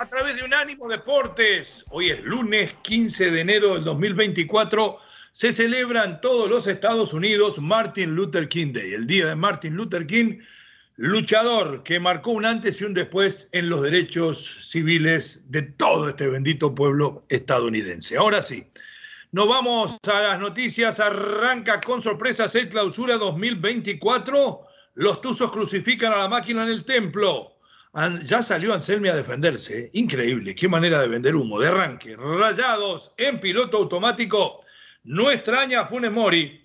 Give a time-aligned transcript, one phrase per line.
[0.00, 1.84] a través de Unánimo Deportes.
[1.90, 4.96] Hoy es lunes 15 de enero del 2024.
[5.30, 10.06] Se celebra todos los Estados Unidos Martin Luther King Day, el día de Martin Luther
[10.06, 10.38] King,
[10.96, 16.30] luchador que marcó un antes y un después en los derechos civiles de todo este
[16.30, 18.16] bendito pueblo estadounidense.
[18.16, 18.64] Ahora sí,
[19.32, 20.98] nos vamos a las noticias.
[20.98, 24.62] Arranca con sorpresas el clausura 2024.
[24.94, 27.59] Los Tuzos crucifican a la máquina en el templo.
[28.24, 29.90] Ya salió Anselmi a defenderse.
[29.92, 30.54] Increíble.
[30.54, 31.58] Qué manera de vender humo.
[31.58, 32.16] De arranque.
[32.16, 34.60] Rayados en piloto automático.
[35.02, 36.64] No extraña a Funes Mori.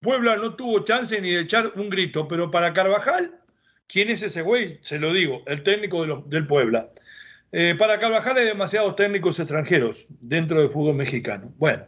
[0.00, 2.28] Puebla no tuvo chance ni de echar un grito.
[2.28, 3.40] Pero para Carvajal,
[3.86, 4.78] ¿quién es ese güey?
[4.82, 5.42] Se lo digo.
[5.46, 6.90] El técnico del Puebla.
[7.52, 11.52] Eh, para Carvajal hay demasiados técnicos extranjeros dentro del fútbol mexicano.
[11.56, 11.86] Bueno.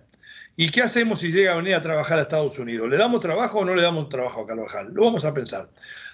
[0.61, 2.89] ¿Y qué hacemos si llega a venir a trabajar a Estados Unidos?
[2.89, 4.93] ¿Le damos trabajo o no le damos trabajo a Carvajal?
[4.93, 5.71] Lo vamos a pensar.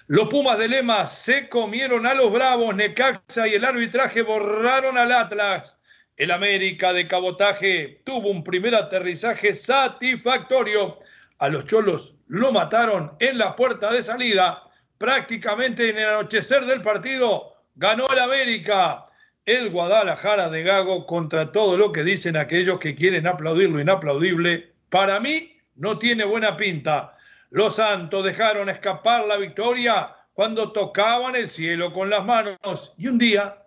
[0.07, 5.11] Los Pumas de Lema se comieron a los Bravos, Necaxa y el arbitraje borraron al
[5.11, 5.79] Atlas.
[6.15, 10.99] El América de cabotaje tuvo un primer aterrizaje satisfactorio.
[11.39, 14.61] A los Cholos lo mataron en la puerta de salida.
[14.99, 19.07] Prácticamente en el anochecer del partido ganó el América.
[19.43, 24.71] El Guadalajara de Gago contra todo lo que dicen aquellos que quieren aplaudir lo inaplaudible.
[24.89, 27.14] Para mí no tiene buena pinta.
[27.51, 32.93] Los santos dejaron escapar la victoria cuando tocaban el cielo con las manos.
[32.97, 33.63] Y un día,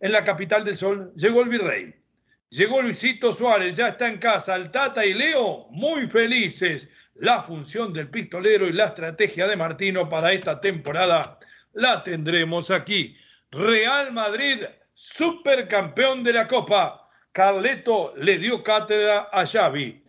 [0.00, 1.94] en la capital del sol, llegó el virrey.
[2.50, 4.56] Llegó Luisito Suárez, ya está en casa.
[4.56, 6.88] El Tata y Leo, muy felices.
[7.14, 11.38] La función del pistolero y la estrategia de Martino para esta temporada
[11.72, 13.16] la tendremos aquí.
[13.50, 17.08] Real Madrid, supercampeón de la Copa.
[17.32, 20.01] Carleto le dio cátedra a Xavi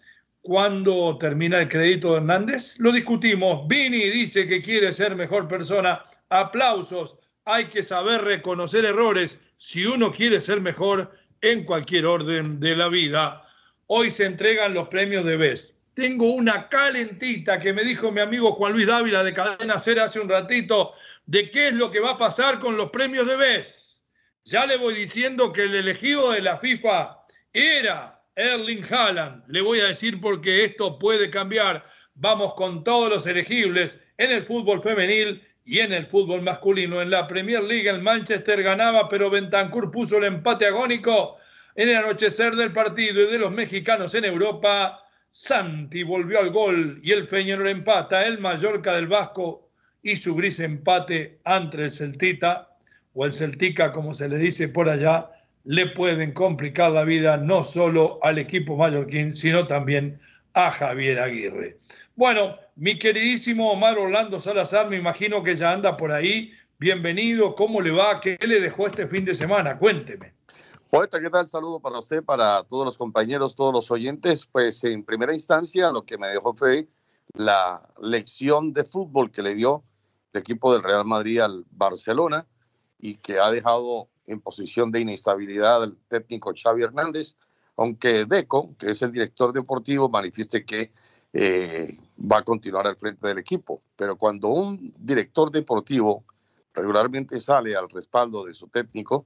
[0.43, 2.75] cuando termina el crédito de Hernández?
[2.77, 3.65] Lo discutimos.
[3.67, 6.03] Vini dice que quiere ser mejor persona.
[6.29, 7.17] Aplausos.
[7.45, 12.89] Hay que saber reconocer errores si uno quiere ser mejor en cualquier orden de la
[12.89, 13.47] vida.
[13.87, 15.73] Hoy se entregan los premios de BES.
[15.93, 20.19] Tengo una calentita que me dijo mi amigo Juan Luis Dávila de Cadena Ser hace
[20.19, 20.93] un ratito
[21.25, 24.03] de qué es lo que va a pasar con los premios de BES.
[24.43, 27.17] Ya le voy diciendo que el elegido de la FIFA
[27.53, 29.43] era Erling Haaland.
[29.47, 31.85] Le voy a decir porque esto puede cambiar.
[32.15, 37.01] Vamos con todos los elegibles en el fútbol femenil y en el fútbol masculino.
[37.01, 41.37] En la Premier League el Manchester ganaba, pero Bentancur puso el empate agónico
[41.75, 44.99] en el anochecer del partido y de los mexicanos en Europa.
[45.31, 48.25] Santi volvió al gol y el Peñarol empata.
[48.25, 49.69] El Mallorca del Vasco
[50.01, 52.69] y su gris empate ante el Celtita
[53.13, 55.29] o el Celtica, como se le dice por allá,
[55.63, 60.19] le pueden complicar la vida no solo al equipo mallorquín, sino también
[60.53, 61.79] a Javier Aguirre.
[62.15, 66.51] Bueno, mi queridísimo Omar Orlando Salazar, me imagino que ya anda por ahí.
[66.79, 68.19] Bienvenido, ¿cómo le va?
[68.19, 69.79] ¿Qué le dejó este fin de semana?
[69.79, 70.33] Cuénteme.
[70.89, 71.47] Poeta, ¿qué tal?
[71.47, 74.45] Saludo para usted, para todos los compañeros, todos los oyentes.
[74.45, 76.87] Pues en primera instancia lo que me dejó fue
[77.33, 79.83] la lección de fútbol que le dio
[80.33, 82.45] el equipo del Real Madrid al Barcelona
[82.99, 87.35] y que ha dejado en posición de inestabilidad el técnico Xavi Hernández,
[87.75, 90.91] aunque Deco, que es el director deportivo, manifieste que
[91.33, 93.81] eh, va a continuar al frente del equipo.
[93.95, 96.23] Pero cuando un director deportivo
[96.73, 99.25] regularmente sale al respaldo de su técnico,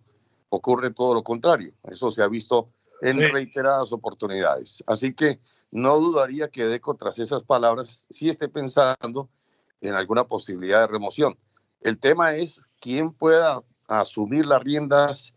[0.50, 1.74] ocurre todo lo contrario.
[1.84, 2.70] Eso se ha visto
[3.02, 4.84] en reiteradas oportunidades.
[4.88, 5.40] Así que
[5.72, 9.30] no dudaría que Deco, tras esas palabras, sí esté pensando
[9.82, 11.38] en alguna posibilidad de remoción.
[11.82, 15.34] El tema es quién pueda asumir las riendas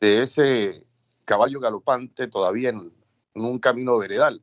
[0.00, 0.86] de ese
[1.24, 2.92] caballo galopante todavía en,
[3.34, 4.42] un camino veredal.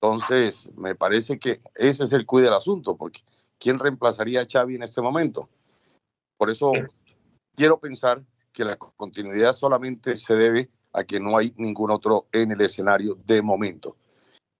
[0.00, 3.20] Entonces, me parece que ese es el cuide del asunto, porque
[3.58, 5.48] ¿quién reemplazaría a Xavi en este momento?
[6.38, 6.72] Por eso
[7.56, 12.52] quiero pensar que la continuidad solamente se debe a que no hay ningún otro en
[12.52, 13.96] el escenario de momento.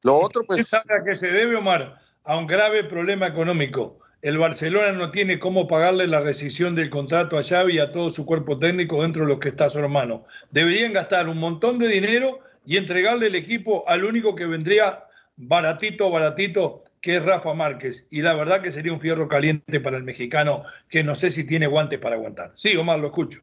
[0.03, 0.59] Lo otro, pues...
[0.59, 2.01] ¿Qué sabe a qué se debe, Omar?
[2.25, 7.39] A un grave problema económico el Barcelona no tiene cómo pagarle la rescisión del contrato
[7.39, 10.25] a Xavi y a todo su cuerpo técnico dentro de lo que está su hermano.
[10.51, 15.05] Deberían gastar un montón de dinero y entregarle el equipo al único que vendría
[15.37, 18.09] baratito, baratito, que es Rafa Márquez.
[18.11, 21.47] Y la verdad que sería un fierro caliente para el mexicano, que no sé si
[21.47, 22.51] tiene guantes para aguantar.
[22.57, 23.43] Sí, Omar, lo escucho.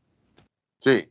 [0.79, 1.09] Sí.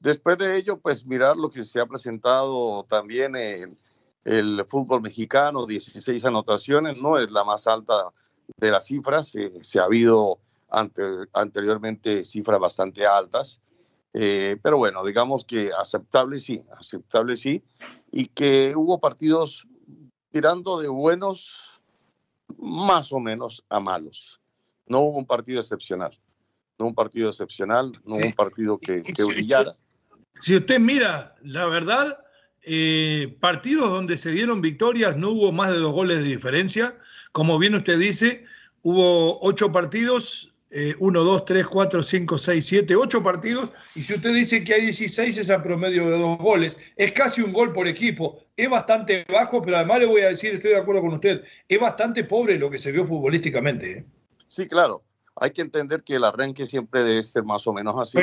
[0.00, 3.78] Después de ello, pues mirar lo que se ha presentado también en
[4.26, 8.12] el fútbol mexicano, 16 anotaciones, no es la más alta
[8.56, 10.38] de las cifras, eh, se ha habido
[11.32, 13.60] anteriormente cifras bastante altas,
[14.12, 17.62] eh, pero bueno, digamos que aceptable sí, aceptable sí,
[18.10, 19.66] y que hubo partidos
[20.30, 21.80] tirando de buenos
[22.58, 24.40] más o menos a malos.
[24.86, 26.18] No hubo un partido excepcional,
[26.78, 29.74] no un partido excepcional, no hubo un partido que, brillara.
[30.40, 32.18] Si, usted mira, la verdad,
[32.66, 36.96] eh, partidos donde se dieron victorias no hubo más de dos goles de diferencia.
[37.32, 38.44] Como bien usted dice,
[38.82, 43.70] hubo ocho partidos, eh, uno, dos, tres, cuatro, cinco, seis, siete, ocho partidos.
[43.94, 46.78] Y si usted dice que hay 16 es a promedio de dos goles.
[46.96, 48.40] Es casi un gol por equipo.
[48.56, 51.80] Es bastante bajo, pero además le voy a decir, estoy de acuerdo con usted, es
[51.80, 53.98] bastante pobre lo que se vio futbolísticamente.
[53.98, 54.04] ¿eh?
[54.46, 55.02] Sí, claro.
[55.36, 58.18] Hay que entender que el arranque siempre debe ser más o menos así,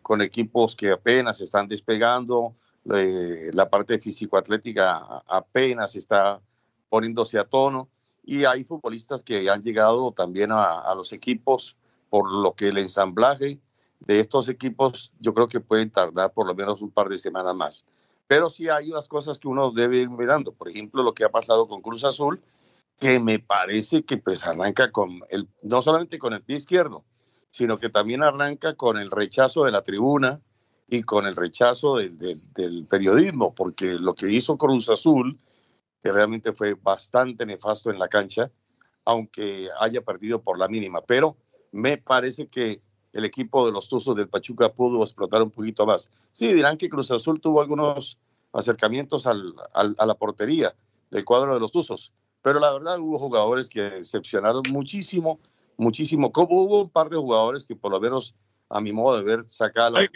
[0.00, 2.54] con equipos que apenas están despegando,
[2.94, 6.40] eh, la parte físico-atlética apenas está
[6.88, 7.88] poniéndose a tono
[8.24, 11.76] y hay futbolistas que han llegado también a los equipos
[12.12, 13.58] por lo que el ensamblaje
[14.00, 17.54] de estos equipos yo creo que pueden tardar por lo menos un par de semanas
[17.54, 17.86] más.
[18.26, 20.52] Pero sí hay unas cosas que uno debe ir mirando.
[20.52, 22.42] Por ejemplo, lo que ha pasado con Cruz Azul,
[22.98, 27.02] que me parece que pues arranca con el, no solamente con el pie izquierdo,
[27.50, 30.40] sino que también arranca con el rechazo de la tribuna
[30.92, 35.38] y con el rechazo del, periodismo, porque lo que hizo Cruz Azul,
[36.02, 38.50] que realmente fue bastante nefasto en la cancha,
[39.06, 41.00] aunque haya perdido por la mínima.
[41.00, 41.34] Pero
[41.70, 42.82] me parece que
[43.14, 46.10] el equipo de los Tuzos del Pachuca pudo explotar un poquito más.
[46.30, 48.18] Sí, dirán que Cruz Azul tuvo algunos
[48.52, 50.74] acercamientos al, a la portería
[51.10, 52.12] del cuadro de los Tuzos,
[52.42, 55.40] pero la verdad hubo jugadores que decepcionaron muchísimo,
[55.78, 56.32] muchísimo.
[56.32, 58.34] Como hubo un par de jugadores que por lo menos
[58.72, 60.08] a mi modo de ver sacaron,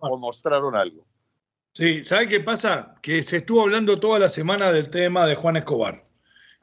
[0.00, 1.04] o mostraron algo.
[1.72, 2.96] Sí, ¿sabe qué pasa?
[3.02, 6.04] Que se estuvo hablando toda la semana del tema de Juan Escobar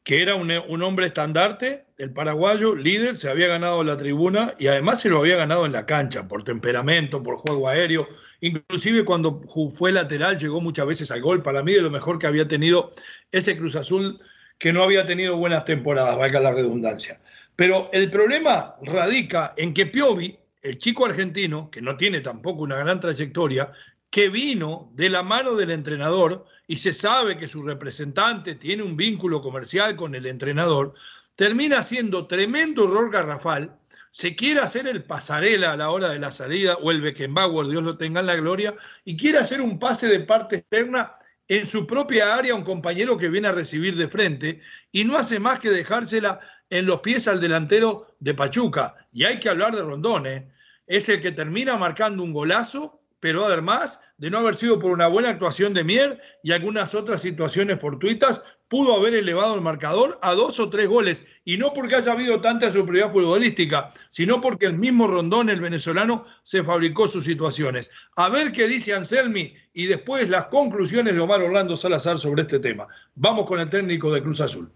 [0.03, 5.01] que era un, hombre estandarte, el paraguayo, líder, se había ganado la tribuna y además
[5.01, 8.07] se lo había ganado en la cancha, por temperamento, por juego aéreo.
[8.41, 9.43] Inclusive cuando
[9.75, 11.43] fue lateral llegó muchas veces al gol.
[11.43, 12.91] Para mí de lo mejor que había tenido
[13.31, 14.19] ese Cruz Azul
[14.57, 17.21] que no había tenido buenas temporadas, valga la redundancia.
[17.55, 22.77] Pero el problema radica en que Piovi, el chico argentino, que no tiene tampoco una
[22.77, 23.71] gran trayectoria,
[24.09, 28.95] que vino de la mano del entrenador y se sabe que su representante tiene un
[28.95, 30.93] vínculo comercial con el entrenador,
[31.35, 33.77] termina siendo tremendo error garrafal,
[34.11, 37.83] se quiere hacer el pasarela a la hora de la salida o el Beckenbauer, Dios
[37.83, 38.75] lo tenga en la gloria,
[39.05, 41.18] y quiere hacer un pase de parte externa
[41.49, 44.61] en su propia área un compañero que viene a recibir de frente
[44.91, 48.95] y no hace más que dejársela en los pies al delantero de Pachuca.
[49.11, 50.49] Y hay que hablar de Rondón, ¿eh?
[50.87, 55.07] es el que termina marcando un golazo pero además de no haber sido por una
[55.07, 60.33] buena actuación de Mier y algunas otras situaciones fortuitas, pudo haber elevado el marcador a
[60.35, 64.77] dos o tres goles, y no porque haya habido tanta superioridad futbolística, sino porque el
[64.77, 67.91] mismo Rondón, el venezolano, se fabricó sus situaciones.
[68.15, 72.59] A ver qué dice Anselmi y después las conclusiones de Omar Orlando Salazar sobre este
[72.59, 72.87] tema.
[73.15, 74.71] Vamos con el técnico de Cruz Azul.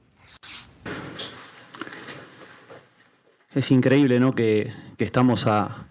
[3.54, 4.34] Es increíble, ¿no?
[4.34, 5.88] Que, que estamos a,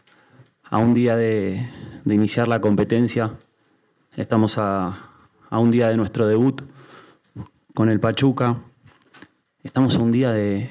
[0.73, 1.69] a un día de,
[2.07, 3.35] iniciar la competencia.
[4.17, 5.11] Estamos a,
[5.51, 6.63] un día de nuestro debut
[7.75, 8.63] con el Pachuca.
[9.63, 10.71] Estamos a un día de,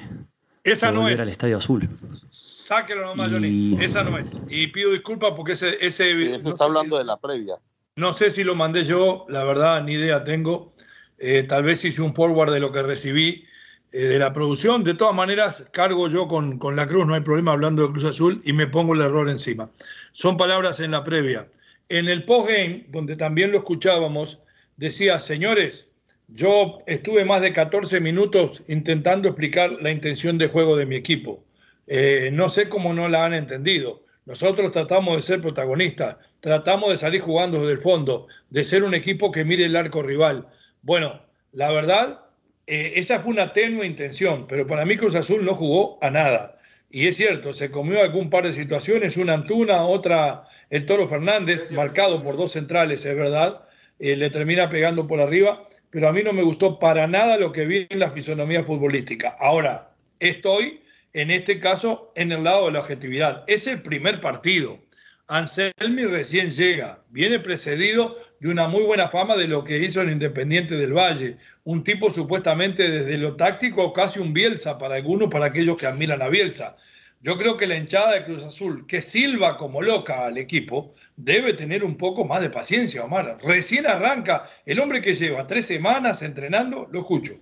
[0.64, 1.18] Esa no es.
[1.18, 1.88] al Estadio Azul.
[2.30, 3.76] Sáquelo nomás, Johnny.
[3.80, 4.40] Esa no es.
[4.48, 5.84] Y pido disculpas porque ese...
[5.84, 7.56] ese está hablando de la previa.
[7.96, 10.74] No sé si lo mandé yo, la verdad, ni idea tengo.
[11.18, 13.44] Eh, tal vez hice un forward de lo que recibí
[13.92, 14.84] eh, de la producción.
[14.84, 18.04] De todas maneras, cargo yo con, con, la Cruz, no hay problema hablando de Cruz
[18.04, 19.70] Azul y me pongo el error encima.
[20.12, 21.48] Son palabras en la previa.
[21.88, 24.40] En el postgame, donde también lo escuchábamos,
[24.76, 25.91] decía, señores,
[26.28, 31.44] yo estuve más de 14 minutos intentando explicar la intención de juego de mi equipo.
[31.86, 34.02] Eh, no sé cómo no la han entendido.
[34.24, 38.94] Nosotros tratamos de ser protagonistas, tratamos de salir jugando desde el fondo, de ser un
[38.94, 40.46] equipo que mire el arco rival.
[40.82, 41.20] Bueno,
[41.52, 42.22] la verdad
[42.66, 46.58] eh, esa fue una tenue intención, pero para mí Cruz Azul no jugó a nada.
[46.90, 51.70] Y es cierto, se comió algún par de situaciones, una Antuna, otra el Toro Fernández,
[51.72, 53.64] marcado por dos centrales, es verdad,
[53.98, 57.52] eh, le termina pegando por arriba, pero a mí no me gustó para nada lo
[57.52, 59.36] que vi en la fisonomía futbolística.
[59.38, 60.80] Ahora, estoy
[61.12, 63.44] en este caso en el lado de la objetividad.
[63.46, 64.80] Es el primer partido.
[65.28, 70.10] Anselmi recién llega, viene precedido de una muy buena fama de lo que hizo el
[70.10, 75.46] Independiente del Valle, un tipo supuestamente desde lo táctico casi un Bielsa para algunos, para
[75.46, 76.78] aquellos que admiran a Bielsa.
[77.22, 81.54] Yo creo que la hinchada de Cruz Azul, que silba como loca al equipo, debe
[81.54, 83.38] tener un poco más de paciencia, Omar.
[83.44, 87.34] Recién arranca el hombre que lleva tres semanas entrenando, lo escucho.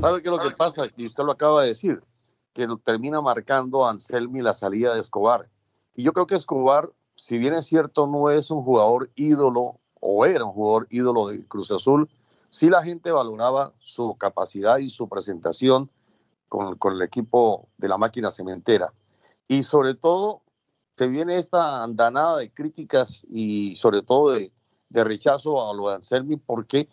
[0.00, 0.86] ¿Sabe qué es lo que pasa?
[0.96, 2.02] Y usted lo acaba de decir,
[2.52, 5.48] que termina marcando a Anselmi la salida de Escobar.
[5.94, 10.26] Y yo creo que Escobar, si bien es cierto, no es un jugador ídolo o
[10.26, 12.10] era un jugador ídolo de Cruz Azul,
[12.50, 15.88] sí la gente valoraba su capacidad y su presentación
[16.48, 18.92] con, con el equipo de la máquina cementera.
[19.48, 20.42] Y sobre todo,
[20.96, 24.50] se viene esta andanada de críticas y sobre todo de,
[24.88, 26.88] de rechazo a lo de Anselmi porque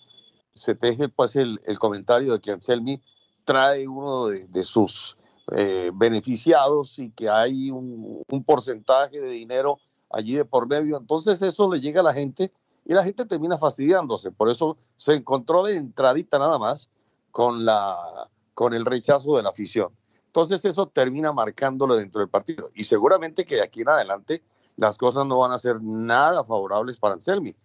[0.53, 3.01] se teje pues el, el comentario de que Anselmi
[3.45, 5.17] trae uno de, de sus
[5.51, 9.79] eh, beneficiados y que hay un, un, porcentaje de dinero
[10.09, 10.97] allí de por medio.
[10.97, 12.51] Entonces eso le llega a la gente
[12.85, 14.31] y la gente termina fastidiándose.
[14.31, 16.89] Por eso se encontró de entradita nada más
[17.31, 19.89] con la con el rechazo de la afición.
[20.27, 22.69] Entonces eso termina marcándolo dentro del partido.
[22.73, 24.43] Y seguramente que de aquí en adelante
[24.77, 27.55] las cosas no van a ser nada favorables para Anselmi.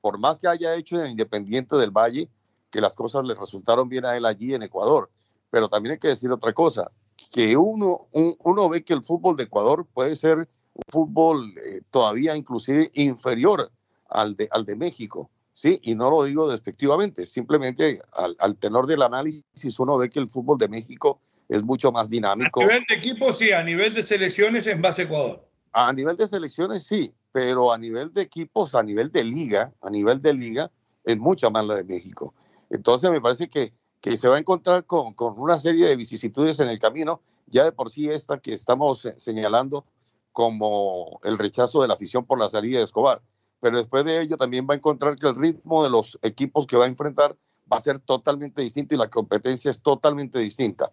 [0.00, 2.28] Por más que haya hecho en el Independiente del Valle,
[2.70, 5.10] que las cosas le resultaron bien a él allí en Ecuador.
[5.50, 6.90] Pero también hay que decir otra cosa,
[7.30, 12.34] que uno, uno ve que el fútbol de Ecuador puede ser un fútbol eh, todavía
[12.34, 13.70] inclusive inferior
[14.08, 15.30] al de, al de México.
[15.54, 20.18] Sí, y no lo digo despectivamente, simplemente al, al, tenor del análisis uno ve que
[20.18, 22.60] el fútbol de México es mucho más dinámico.
[22.62, 25.46] A nivel de equipo sí, a nivel de selecciones en base a Ecuador.
[25.72, 29.90] A nivel de selecciones sí, pero a nivel de equipos, a nivel de liga, a
[29.90, 30.70] nivel de liga,
[31.04, 32.34] es mucha más la de México.
[32.70, 36.60] Entonces me parece que, que se va a encontrar con, con una serie de vicisitudes
[36.60, 39.84] en el camino, ya de por sí esta que estamos señalando
[40.32, 43.20] como el rechazo de la afición por la salida de Escobar
[43.62, 46.76] pero después de ello también va a encontrar que el ritmo de los equipos que
[46.76, 47.36] va a enfrentar
[47.72, 50.90] va a ser totalmente distinto y la competencia es totalmente distinta.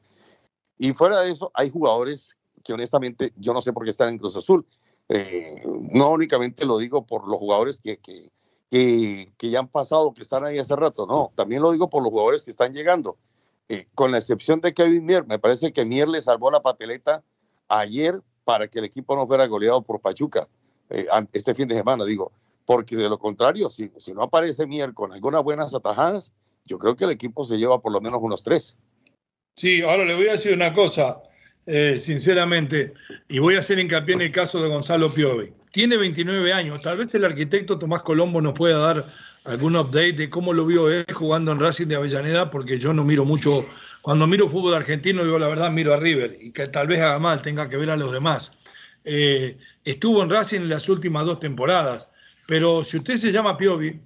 [0.78, 4.20] Y fuera de eso, hay jugadores que honestamente yo no sé por qué están en
[4.20, 4.68] Cruz Azul.
[5.10, 8.30] Eh, no únicamente lo digo por los jugadores que, que,
[8.70, 12.04] que, que, ya han pasado, que están ahí hace rato, no, también lo digo por
[12.04, 13.18] los jugadores que están llegando.
[13.68, 17.24] Eh, con la excepción de Kevin Mier, me parece que Mier le salvó la papeleta
[17.68, 20.48] ayer para que el equipo no fuera goleado por Pachuca
[20.92, 22.32] eh, este fin de semana, digo
[22.70, 26.34] porque de lo contrario, si, si no aparece Mier con algunas buenas atajadas,
[26.66, 28.76] yo creo que el equipo se lleva por lo menos unos tres.
[29.56, 31.18] Sí, ahora le voy a decir una cosa,
[31.66, 32.94] eh, sinceramente,
[33.28, 35.52] y voy a hacer hincapié en el caso de Gonzalo Piovi.
[35.72, 39.04] Tiene 29 años, tal vez el arquitecto Tomás Colombo nos pueda dar
[39.46, 43.04] algún update de cómo lo vio él jugando en Racing de Avellaneda, porque yo no
[43.04, 43.66] miro mucho,
[44.04, 47.18] cuando miro fútbol argentino, digo la verdad, miro a River, y que tal vez haga
[47.18, 48.60] mal, tenga que ver a los demás.
[49.06, 52.09] Eh, estuvo en Racing en las últimas dos temporadas
[52.50, 54.02] pero si usted se llama Piovi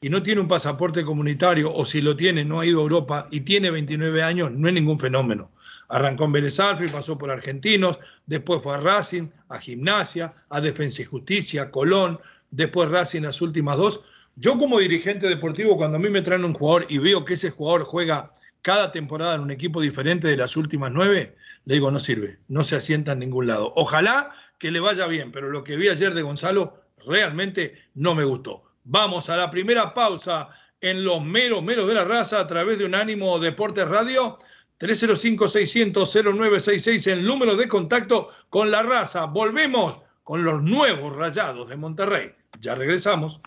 [0.00, 3.28] y no tiene un pasaporte comunitario, o si lo tiene, no ha ido a Europa
[3.30, 5.52] y tiene 29 años, no es ningún fenómeno.
[5.88, 11.02] Arrancó en Vélez y pasó por Argentinos, después fue a Racing, a Gimnasia, a Defensa
[11.02, 12.18] y Justicia, Colón,
[12.50, 14.00] después Racing las últimas dos.
[14.34, 17.50] Yo como dirigente deportivo, cuando a mí me traen un jugador y veo que ese
[17.50, 18.32] jugador juega
[18.62, 22.64] cada temporada en un equipo diferente de las últimas nueve, le digo, no sirve, no
[22.64, 23.72] se asienta en ningún lado.
[23.76, 28.24] Ojalá que le vaya bien, pero lo que vi ayer de Gonzalo realmente no me
[28.24, 28.62] gustó.
[28.84, 32.84] Vamos a la primera pausa en los meros, meros de la raza a través de
[32.84, 34.36] Unánimo Deportes Radio.
[34.78, 39.24] 305-600-0966, el número de contacto con la raza.
[39.26, 42.32] Volvemos con los nuevos rayados de Monterrey.
[42.60, 43.40] Ya regresamos.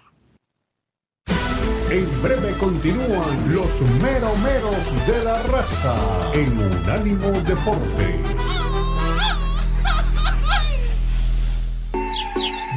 [1.90, 5.96] En breve continúan los meromeros de la raza
[6.34, 8.67] en Unánimo Deportes.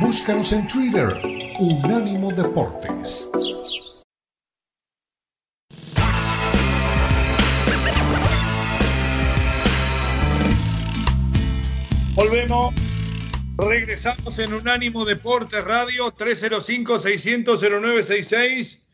[0.00, 1.09] Búscanos en Twitter,
[1.59, 3.28] Unánimo Deportes.
[12.14, 12.75] Volvemos.
[13.59, 18.88] Regresamos en Unánimo Deportes Radio 305-600-0966.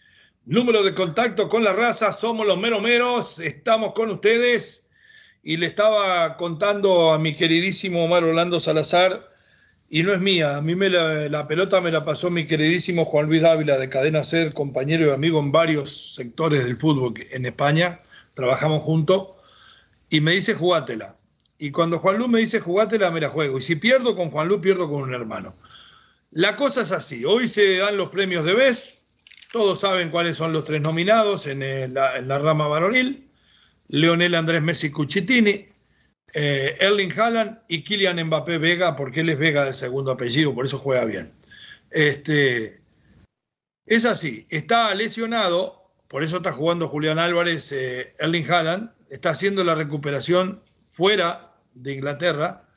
[0.45, 2.13] Número de contacto con la raza.
[2.13, 3.39] Somos los meromeros.
[3.39, 4.89] Estamos con ustedes.
[5.45, 9.36] Y le estaba contando a mi queridísimo Omar Orlando Salazar
[9.89, 10.57] y no es mía.
[10.57, 14.25] A mí me la, pelota me la pasó mi queridísimo Juan Luis Dávila de Cadena
[14.25, 17.99] Ser, compañero y amigo en varios sectores del fútbol en España.
[18.35, 19.29] Trabajamos juntos.
[20.11, 21.17] Y me dice, jugátela.
[21.59, 23.59] Y cuando Juan Luis me dice, jugátela, me la juego.
[23.59, 25.55] Y si pierdo con Juan Luis, pierdo con un hermano.
[26.31, 27.25] La cosa es así.
[27.25, 28.95] Hoy se dan los premios de BES.
[29.53, 33.27] Todos saben cuáles son los tres nominados en, en la rama varonil.
[33.89, 35.67] Leonel Andrés Messi Cuchitini,
[36.39, 40.67] eh, Erling Haaland y Kylian Mbappé Vega, porque él es Vega de segundo apellido, por
[40.67, 41.33] eso juega bien.
[41.91, 42.79] Este,
[43.87, 49.65] es así, está lesionado, por eso está jugando Julián Álvarez, eh, Erling Haaland, está haciendo
[49.65, 52.69] la recuperación fuera de Inglaterra.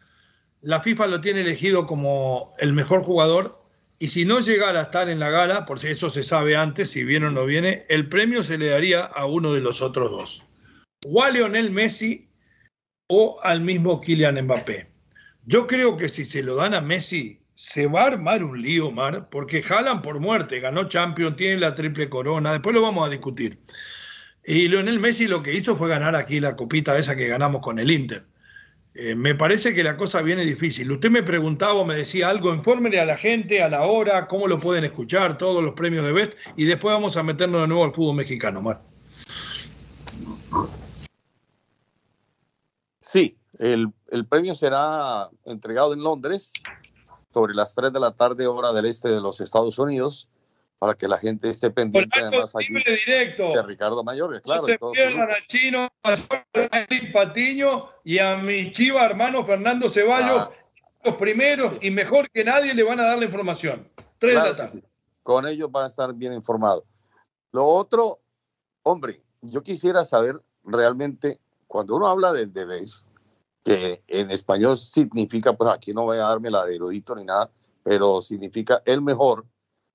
[0.62, 3.60] La FIFA lo tiene elegido como el mejor jugador
[4.00, 6.92] y si no llegara a estar en la gala, por si eso se sabe antes,
[6.92, 10.12] si viene o no viene, el premio se le daría a uno de los otros
[10.12, 10.46] dos.
[11.06, 12.28] O a Lionel Messi
[13.10, 14.88] o al mismo Kylian Mbappé.
[15.46, 18.92] Yo creo que si se lo dan a Messi, se va a armar un lío,
[18.92, 23.10] Mar, porque jalan por muerte, ganó Champions, tiene la triple corona, después lo vamos a
[23.10, 23.60] discutir.
[24.46, 27.80] Y Lionel Messi lo que hizo fue ganar aquí la copita esa que ganamos con
[27.80, 28.25] el Inter.
[28.94, 30.92] Eh, me parece que la cosa viene difícil.
[30.92, 34.60] Usted me preguntaba me decía algo, infórmele a la gente a la hora, cómo lo
[34.60, 37.94] pueden escuchar, todos los premios de Best, y después vamos a meternos de nuevo al
[37.94, 38.82] fútbol mexicano, Mar.
[43.12, 46.54] Sí, el, el premio será entregado en Londres
[47.34, 50.30] sobre las 3 de la tarde, hora del este de los Estados Unidos
[50.78, 53.51] para que la gente esté pendiente además allí directo.
[53.51, 54.62] de Ricardo Mayor, claro.
[54.62, 56.16] No se pierdan al chino, a
[57.12, 60.51] Patiño y a mi chiva hermano Fernando Ceballos, ah.
[61.04, 63.89] los primeros y mejor que nadie le van a dar la información.
[64.20, 64.84] Tres de la tarde.
[65.24, 66.84] Con ellos van a estar bien informados.
[67.54, 68.20] Lo otro,
[68.84, 73.07] hombre, yo quisiera saber realmente, cuando uno habla del debes,
[73.63, 77.49] que en español significa, pues aquí no voy a darme la de erudito ni nada,
[77.83, 79.45] pero significa el mejor,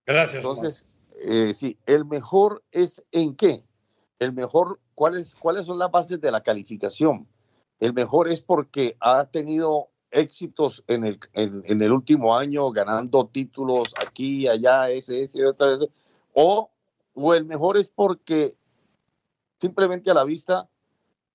[0.06, 0.44] Gracias.
[0.44, 0.84] Entonces,
[1.22, 3.64] eh, sí, el mejor es en qué?
[4.18, 7.26] El mejor, ¿cuáles, ¿cuáles son las bases de la calificación?
[7.80, 13.94] El mejor es porque ha tenido éxitos en el, en, el último año, ganando títulos
[14.06, 15.78] aquí, allá, ese, ese, otra,
[16.32, 16.70] o,
[17.14, 18.56] o el mejor es porque
[19.58, 20.68] simplemente a la vista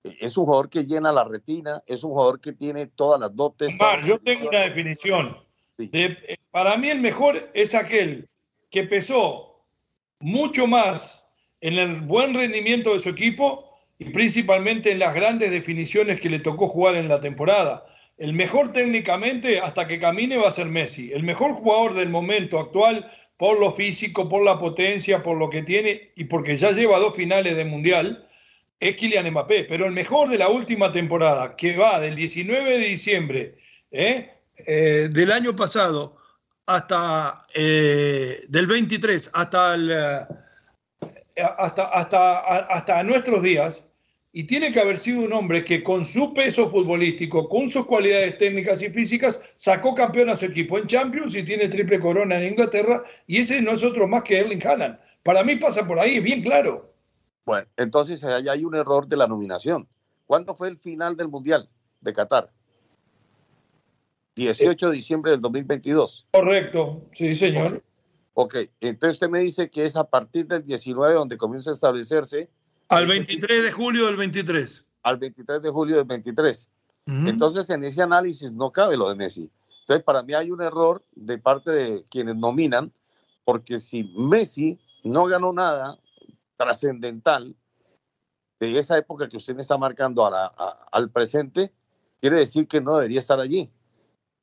[0.02, 3.76] es un jugador que llena la retina, es un jugador que tiene todas las dotes.
[4.06, 5.36] yo tengo una definición.
[5.78, 8.28] Eh, para mí el mejor es aquel
[8.70, 9.64] que pesó
[10.20, 16.20] mucho más en el buen rendimiento de su equipo y principalmente en las grandes definiciones
[16.20, 17.86] que le tocó jugar en la temporada.
[18.16, 21.12] El mejor técnicamente hasta que camine va a ser Messi.
[21.12, 25.62] El mejor jugador del momento actual por lo físico, por la potencia, por lo que
[25.62, 28.28] tiene y porque ya lleva dos finales de mundial
[28.80, 29.64] es Kylian Mbappé.
[29.64, 33.54] Pero el mejor de la última temporada, que va del 19 de diciembre
[33.90, 34.30] ¿eh?
[34.56, 36.16] Eh, del año pasado
[36.66, 40.28] hasta eh, del 23 hasta,
[41.36, 43.90] hasta, hasta nuestros días
[44.32, 48.38] y tiene que haber sido un hombre que con su peso futbolístico, con sus cualidades
[48.38, 52.52] técnicas y físicas, sacó campeón a su equipo en Champions y tiene triple corona en
[52.52, 54.98] Inglaterra y ese no es otro más que Erling Haaland.
[55.24, 56.94] Para mí pasa por ahí, bien claro.
[57.44, 59.88] Bueno, entonces allá hay un error de la nominación.
[60.26, 61.68] ¿Cuándo fue el final del Mundial
[62.00, 62.52] de Qatar?
[64.36, 66.28] 18 de diciembre del 2022.
[66.32, 67.82] Correcto, sí, señor.
[68.34, 72.48] Ok, entonces usted me dice que es a partir del 19 donde comienza a establecerse.
[72.88, 74.86] Al 23 de julio del 23.
[75.02, 76.70] Al 23 de julio del 23.
[77.06, 79.50] Entonces en ese análisis no cabe lo de Messi.
[79.80, 82.92] Entonces para mí hay un error de parte de quienes nominan,
[83.44, 85.98] porque si Messi no ganó nada
[86.60, 87.56] trascendental
[88.60, 90.30] de esa época que usted me está marcando
[90.92, 91.72] al presente,
[92.20, 93.72] quiere decir que no debería estar allí.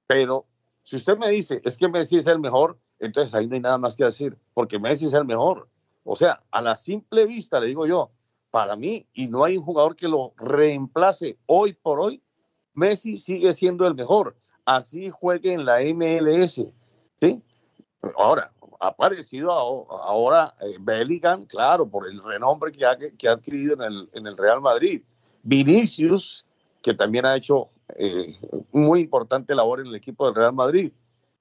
[0.08, 0.47] Pero
[0.82, 3.77] si usted me dice, es que Messi es el mejor, entonces ahí no hay nada
[3.77, 5.69] más que decir, porque Messi es el mejor.
[6.03, 8.10] O sea, a la simple vista, le digo yo,
[8.49, 12.23] para mí, y no hay un jugador que lo reemplace hoy por hoy,
[12.73, 14.36] Messi sigue siendo el mejor.
[14.65, 16.65] Así juegue en la MLS.
[17.21, 17.43] ¿sí?
[18.17, 23.73] Ahora, ha aparecido ahora eh, Bellingham, claro, por el renombre que ha, que ha adquirido
[23.75, 25.01] en el, en el Real Madrid.
[25.43, 26.45] Vinicius,
[26.81, 28.35] que también ha hecho eh,
[28.71, 30.91] muy importante labor en el equipo del Real Madrid.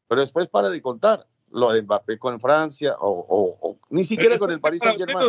[0.09, 4.61] Pero después para de contar lo de Mbappé con Francia o, ni siquiera con el
[4.61, 5.29] Paris Saint Germain.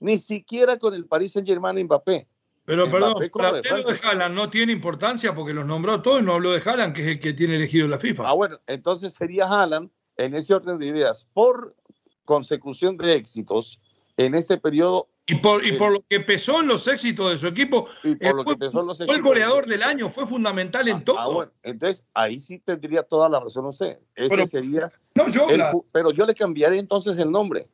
[0.00, 2.26] ni siquiera con el Paris Saint Germain Mbappé.
[2.72, 6.52] Pero perdón, para de Haaland no tiene importancia porque los nombró todos y no habló
[6.52, 8.26] de Haaland, que es el que tiene elegido la FIFA.
[8.26, 11.76] Ah, bueno, entonces sería Haaland en ese orden de ideas por
[12.24, 13.78] consecución de éxitos
[14.16, 17.46] en este periodo y por, y por lo que pesó en los éxitos de su
[17.46, 20.96] equipo, y por lo que pesó los fue el goleador del año, fue fundamental en
[20.96, 21.18] ah, todo.
[21.18, 23.98] Ah, bueno, entonces ahí sí tendría toda la razón usted.
[24.14, 24.92] Ese pero, sería.
[25.14, 25.46] No, yo,
[25.92, 27.68] pero yo le cambiaría entonces el nombre.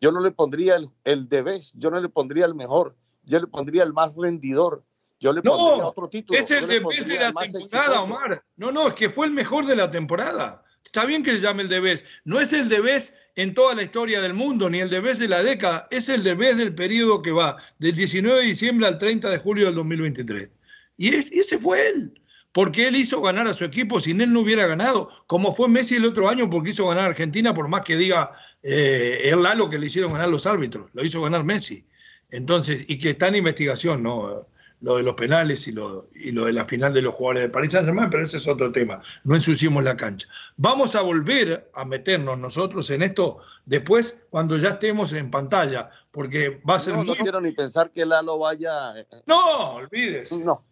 [0.00, 2.96] Yo no le pondría el, el de yo no le pondría el mejor,
[3.30, 4.84] yo le pondría el más rendidor.
[5.20, 6.38] Yo le pondría otro título.
[6.38, 8.42] Es el de de la temporada, Omar.
[8.56, 10.64] No, no, es que fue el mejor de la temporada.
[10.84, 12.04] Está bien que se llame el Debes.
[12.24, 15.42] No es el Debes en toda la historia del mundo, ni el Debes de la
[15.42, 15.86] década.
[15.90, 19.66] Es el Debes del periodo que va del 19 de diciembre al 30 de julio
[19.66, 20.50] del 2023.
[20.96, 22.20] Y, ese fue él.
[22.52, 25.08] Porque él hizo ganar a su equipo, sin él no hubiera ganado.
[25.26, 28.32] Como fue Messi el otro año, porque hizo ganar a Argentina, por más que diga
[28.62, 30.90] eh, el Lalo que le hicieron ganar los árbitros.
[30.92, 31.86] Lo hizo ganar Messi.
[32.30, 34.46] Entonces, y que está en investigación, ¿no?
[34.80, 37.48] lo de los penales y lo, y lo de la final de los jugadores de
[37.50, 39.02] París Saint Germain, pero ese es otro tema.
[39.24, 40.26] No ensuciemos la cancha.
[40.56, 46.60] Vamos a volver a meternos nosotros en esto después cuando ya estemos en pantalla, porque
[46.68, 46.94] va a ser.
[46.94, 48.98] No, no quiero ni pensar que Lalo vaya.
[48.98, 49.22] Eh, eh.
[49.26, 50.32] No, olvides.
[50.32, 50.64] No.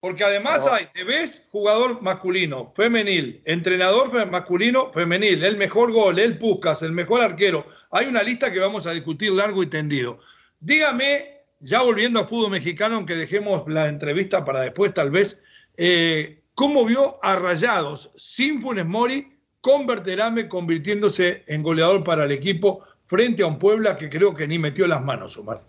[0.00, 6.36] Porque además hay, te ves jugador masculino, femenil, entrenador masculino, femenil, el mejor gol, el
[6.36, 7.66] Puscas, el mejor arquero.
[7.90, 10.18] Hay una lista que vamos a discutir largo y tendido.
[10.64, 15.42] Dígame ya volviendo al fútbol mexicano, aunque dejemos la entrevista para después tal vez,
[15.76, 22.32] eh, ¿cómo vio a Rayados sin Funes Mori con Berterame convirtiéndose en goleador para el
[22.32, 25.62] equipo frente a un Puebla que creo que ni metió las manos, Omar?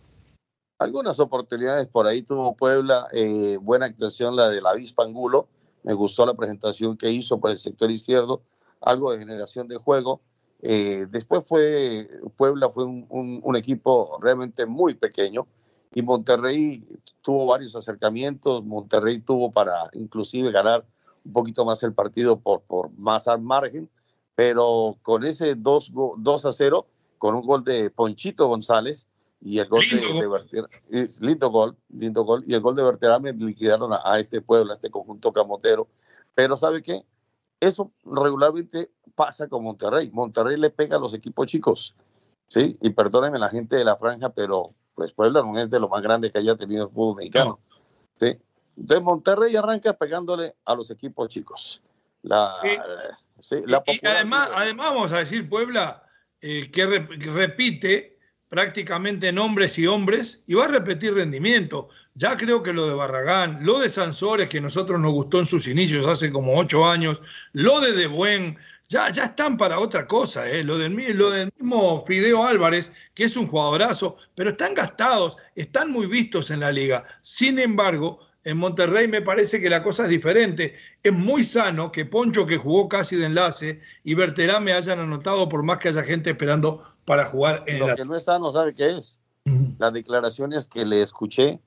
[0.79, 5.49] Algunas oportunidades por ahí tuvo Puebla, eh, buena actuación la de la Angulo,
[5.83, 8.43] me gustó la presentación que hizo por el sector izquierdo,
[8.79, 10.21] algo de generación de juego.
[10.61, 15.47] Eh, después fue Puebla fue un, equipo realmente muy pequeño,
[15.93, 16.85] y Monterrey
[17.21, 20.85] tuvo varios acercamientos, Monterrey tuvo para inclusive ganar
[21.23, 23.89] un poquito más el partido por, por más al margen,
[24.35, 26.87] pero con ese 2, 2 a 0,
[27.17, 29.07] con un gol de Ponchito González
[29.41, 33.91] y el gol de, de lindo gol, lindo gol, y el gol de Berterame liquidaron
[33.93, 35.87] a, este pueblo, a este conjunto camotero.
[36.33, 37.05] Pero ¿sabe qué?
[37.59, 40.09] Eso regularmente pasa con Monterrey.
[40.11, 41.95] Monterrey le pega a los equipos chicos,
[42.47, 42.77] ¿sí?
[42.81, 46.01] Y perdónenme la gente de la franja, pero pues Puebla no es de lo más
[46.01, 47.59] grande que haya tenido el fútbol mexicano.
[48.17, 48.37] ¿sí?
[48.75, 51.81] De Monterrey arranca pegándole a los equipos chicos.
[52.23, 52.53] La,
[53.39, 53.57] sí.
[53.65, 56.03] la y, además, además, vamos a decir, Puebla,
[56.41, 58.17] eh, que, repite
[58.49, 61.89] prácticamente nombres y hombres y va a repetir rendimiento.
[62.15, 65.67] Ya creo que lo de Barragán, lo de Sansores, que nosotros nos gustó en sus
[65.67, 70.49] inicios hace como ocho años, lo de De Buen, ya, ya están para otra cosa,
[70.49, 70.63] ¿eh?
[70.63, 75.91] lo, del, lo del mismo Fideo Álvarez, que es un jugadorazo, pero están gastados, están
[75.91, 77.03] muy vistos en la liga.
[77.21, 80.75] Sin embargo, en Monterrey me parece que la cosa es diferente.
[81.01, 85.49] Es muy sano que Poncho, que jugó casi de enlace, y Berterán me hayan anotado
[85.49, 88.73] por más que haya gente esperando para jugar en Lo que no es sano, ¿sabe
[88.73, 89.19] qué es?
[89.79, 91.59] Las declaraciones que le escuché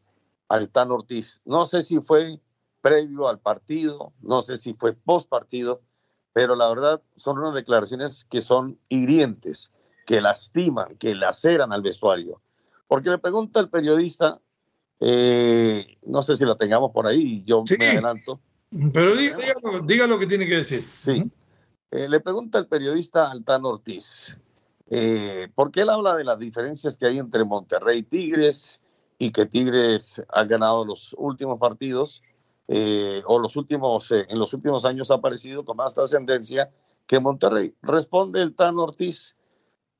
[0.48, 1.40] al Tan Ortiz.
[1.44, 2.40] No sé si fue
[2.80, 5.82] previo al partido, no sé si fue post partido,
[6.38, 9.72] pero la verdad son unas declaraciones que son hirientes,
[10.06, 12.40] que lastiman, que laceran al vestuario.
[12.86, 14.40] Porque le pregunta el periodista,
[15.00, 18.38] eh, no sé si la tengamos por ahí, yo me adelanto.
[18.92, 19.16] Pero
[19.82, 20.84] diga, lo que tiene que decir.
[20.84, 21.28] Sí.
[21.90, 24.38] Eh, le pregunta el periodista Altán Ortiz,
[24.90, 28.80] eh, porque él habla de las diferencias que hay entre Monterrey y Tigres
[29.18, 32.22] y que Tigres ha ganado los últimos partidos
[32.70, 36.70] eh, o los últimos, eh, en los últimos años ha aparecido con más trascendencia
[37.06, 37.74] que Monterrey.
[37.80, 39.36] Responde el Tan Ortiz,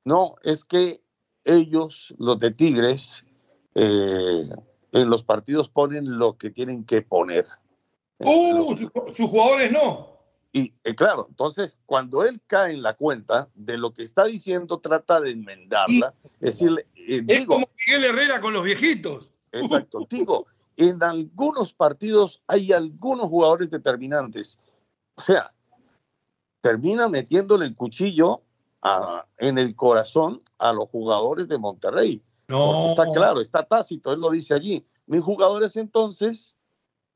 [0.05, 1.01] no, es que
[1.45, 3.25] ellos, los de Tigres,
[3.73, 4.43] eh,
[4.91, 7.47] en los partidos ponen lo que tienen que poner.
[8.19, 8.75] ¡Uh!
[8.75, 10.19] sus jugadores no.
[10.51, 15.21] Y claro, entonces cuando él cae en la cuenta de lo que está diciendo, trata
[15.21, 16.13] de enmendarla.
[16.39, 19.29] es decir, es como Miguel Herrera con los viejitos.
[19.51, 20.47] Exacto, digo,
[20.79, 24.57] en algunos partidos hay algunos jugadores determinantes.
[25.15, 25.53] O sea,
[26.61, 28.41] termina metiéndole el cuchillo
[29.37, 32.23] en el corazón a los jugadores de Monterrey.
[32.47, 32.87] No.
[32.87, 34.83] está claro, está tácito, él lo dice allí.
[35.05, 36.55] Mis jugadores entonces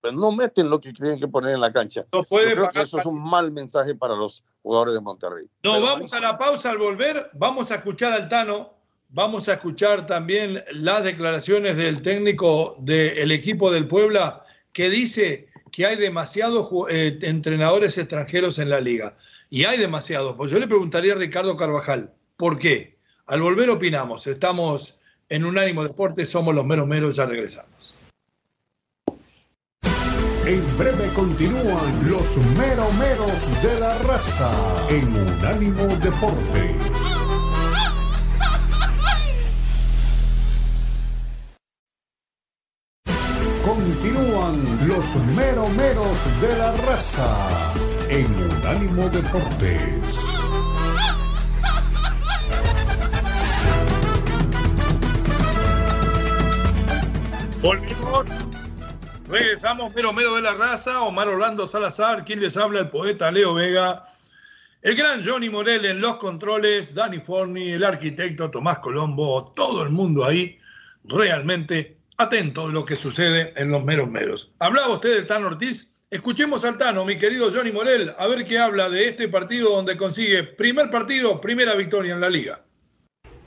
[0.01, 2.05] pues no meten lo que tienen que poner en la cancha.
[2.11, 5.49] No puede creo que eso es un mal mensaje para los jugadores de Monterrey.
[5.63, 8.73] No, vamos a la pausa al volver, vamos a escuchar al Tano
[9.15, 15.85] Vamos a escuchar también las declaraciones del técnico del equipo del Puebla que dice que
[15.85, 19.15] hay demasiados eh, entrenadores extranjeros en la liga.
[19.51, 20.35] Y hay demasiados.
[20.35, 22.97] Pues yo le preguntaría a Ricardo Carvajal, ¿por qué?
[23.27, 24.25] Al volver opinamos.
[24.25, 24.99] Estamos
[25.29, 27.93] en Unánimo Deportes, somos los meros meros, ya regresamos.
[30.47, 36.92] En breve continúan los meros de la raza en Unánimo Deportes.
[43.93, 47.73] Continúan los meromeros de la raza
[48.09, 50.01] en Unánimo Deportes.
[57.61, 58.25] Volvimos.
[59.27, 61.03] Regresamos, mero mero de la raza.
[61.03, 64.07] Omar Orlando Salazar, quien les habla, el poeta Leo Vega.
[64.81, 69.91] El gran Johnny Morel en los controles, Dani Forni, el arquitecto Tomás Colombo, todo el
[69.91, 70.59] mundo ahí
[71.03, 74.51] realmente atento de lo que sucede en los meros meros.
[74.59, 75.87] Hablaba usted del Tano Ortiz.
[76.09, 79.97] Escuchemos al Tano, mi querido Johnny Morel, a ver qué habla de este partido donde
[79.97, 82.63] consigue primer partido, primera victoria en la liga.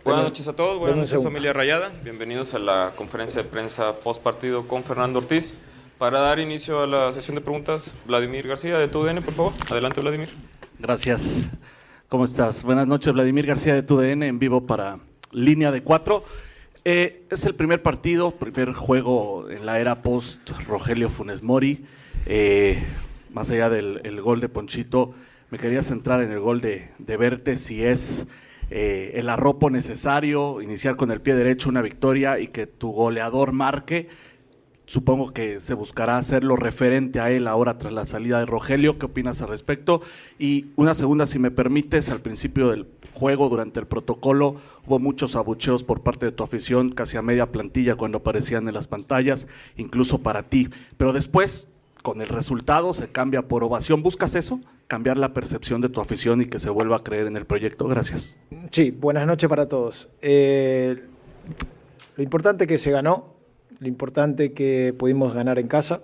[0.02, 1.92] Buenas noches a todos, buenas noches familia Rayada.
[2.02, 5.54] Bienvenidos a la conferencia de prensa post partido con Fernando Ortiz.
[5.98, 9.52] Para dar inicio a la sesión de preguntas, Vladimir García de TUDN, por favor.
[9.70, 10.28] Adelante, Vladimir.
[10.78, 11.48] Gracias.
[12.08, 12.62] ¿Cómo estás?
[12.62, 14.98] Buenas noches, Vladimir García de TUDN, en vivo para
[15.32, 16.24] Línea de Cuatro.
[16.88, 21.84] Eh, es el primer partido, primer juego en la era post Rogelio Funes Mori.
[22.26, 22.80] Eh,
[23.32, 25.12] más allá del gol de Ponchito,
[25.50, 28.28] me quería centrar en el gol de, de Verte, si es
[28.70, 33.50] eh, el arropo necesario, iniciar con el pie derecho una victoria y que tu goleador
[33.50, 34.08] marque.
[34.86, 39.00] Supongo que se buscará hacerlo referente a él ahora tras la salida de Rogelio.
[39.00, 40.00] ¿Qué opinas al respecto?
[40.38, 45.34] Y una segunda, si me permites, al principio del juego, durante el protocolo, hubo muchos
[45.34, 49.48] abucheos por parte de tu afición, casi a media plantilla cuando aparecían en las pantallas,
[49.76, 50.68] incluso para ti.
[50.96, 51.72] Pero después,
[52.02, 54.04] con el resultado, se cambia por ovación.
[54.04, 54.60] ¿Buscas eso?
[54.86, 57.88] Cambiar la percepción de tu afición y que se vuelva a creer en el proyecto.
[57.88, 58.38] Gracias.
[58.70, 60.08] Sí, buenas noches para todos.
[60.22, 61.02] Eh,
[62.16, 63.35] lo importante que se ganó
[63.78, 66.00] lo importante que pudimos ganar en casa.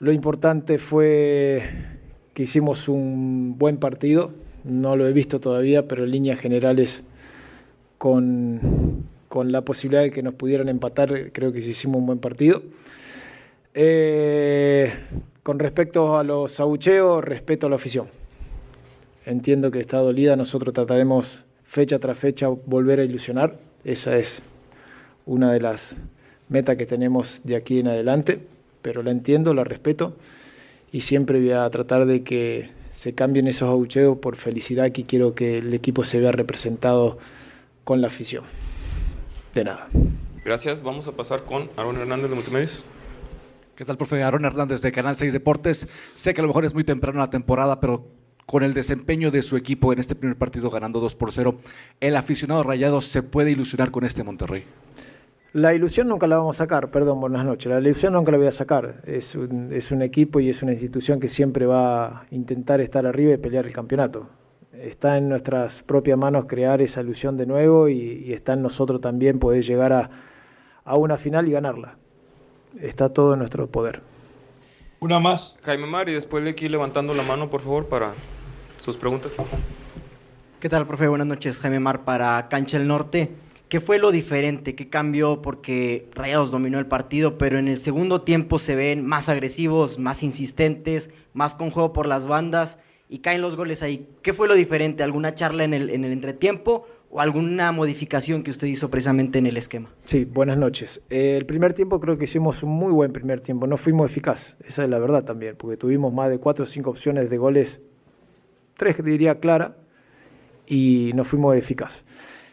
[0.00, 1.62] Lo importante fue
[2.34, 4.32] que hicimos un buen partido.
[4.64, 7.04] No lo he visto todavía, pero en líneas generales,
[7.98, 8.60] con,
[9.44, 12.62] la posibilidad de que nos pudieran empatar, creo que hicimos un buen partido.
[13.74, 14.92] Eh,
[15.42, 18.06] con respecto a los abucheos, respeto a la afición.
[19.24, 23.56] Entiendo que está dolida, nosotros trataremos fecha tras fecha volver a ilusionar.
[23.84, 24.42] Esa es
[25.24, 25.96] una de las
[26.52, 28.40] meta que tenemos de aquí en adelante,
[28.82, 30.14] pero la entiendo, la respeto
[30.92, 35.34] y siempre voy a tratar de que se cambien esos abucheos por felicidad que quiero
[35.34, 37.18] que el equipo se vea representado
[37.84, 38.44] con la afición.
[39.54, 39.88] De nada.
[40.44, 40.82] Gracias.
[40.82, 42.82] Vamos a pasar con Aaron Hernández de Multimedios.
[43.74, 44.22] ¿Qué tal, profe?
[44.22, 45.88] Aaron Hernández de Canal 6 Deportes.
[46.14, 48.06] Sé que a lo mejor es muy temprano la temporada, pero
[48.44, 51.56] con el desempeño de su equipo en este primer partido ganando 2 por 0,
[52.00, 54.64] ¿el aficionado rayado se puede ilusionar con este Monterrey?
[55.54, 57.70] La ilusión nunca la vamos a sacar, perdón, buenas noches.
[57.70, 59.02] La ilusión nunca la voy a sacar.
[59.04, 63.04] Es un, es un equipo y es una institución que siempre va a intentar estar
[63.04, 64.30] arriba y pelear el campeonato.
[64.72, 69.38] Está en nuestras propias manos crear esa ilusión de nuevo y, está en nosotros también
[69.38, 70.10] poder llegar a,
[70.86, 71.98] a una final y ganarla.
[72.80, 74.00] Está todo en nuestro poder.
[75.00, 75.60] Una más.
[75.64, 78.14] Jaime Mar, y después de aquí levantando la mano, por favor, para
[78.80, 79.32] sus preguntas.
[80.60, 81.08] ¿Qué tal, profe?
[81.08, 81.60] Buenas noches.
[81.60, 83.30] Jaime Mar para Cancha el Norte.
[83.72, 84.74] ¿Qué fue lo diferente?
[84.74, 85.40] ¿Qué cambió?
[85.40, 90.22] Porque Rayados dominó el partido, pero en el segundo tiempo se ven más agresivos, más
[90.22, 94.06] insistentes, más con juego por las bandas y caen los goles ahí.
[94.20, 95.02] ¿Qué fue lo diferente?
[95.02, 99.46] ¿Alguna charla en el, en el entretiempo o alguna modificación que usted hizo precisamente en
[99.46, 99.88] el esquema?
[100.04, 101.00] Sí, buenas noches.
[101.08, 104.54] Eh, el primer tiempo creo que hicimos un muy buen primer tiempo, no fuimos eficaz,
[104.66, 107.80] esa es la verdad también, porque tuvimos más de cuatro o cinco opciones de goles,
[108.76, 109.78] tres diría clara,
[110.66, 112.02] y no fuimos eficaz.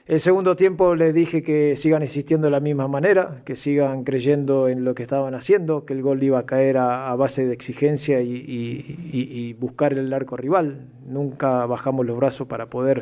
[0.09, 4.67] El segundo tiempo les dije que sigan insistiendo de la misma manera, que sigan creyendo
[4.67, 8.19] en lo que estaban haciendo, que el gol iba a caer a, base de exigencia
[8.19, 10.87] y, buscar el arco rival.
[11.05, 13.01] Nunca bajamos los brazos para poder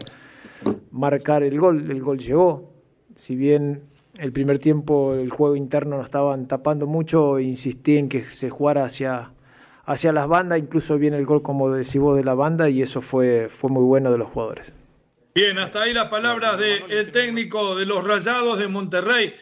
[0.91, 1.89] marcar el gol.
[1.89, 2.73] El gol llegó.
[3.15, 3.83] Si bien
[4.17, 8.83] el primer tiempo el juego interno nos estaban tapando mucho, insistí en que se jugara
[8.83, 9.31] hacia,
[9.85, 12.99] hacia las bandas, incluso viene el gol como decís vos de la banda y eso
[12.99, 14.73] fue, fue muy bueno de los jugadores.
[15.37, 19.35] Bien, hasta ahí las palabras del técnico de los Rayados de Monterrey.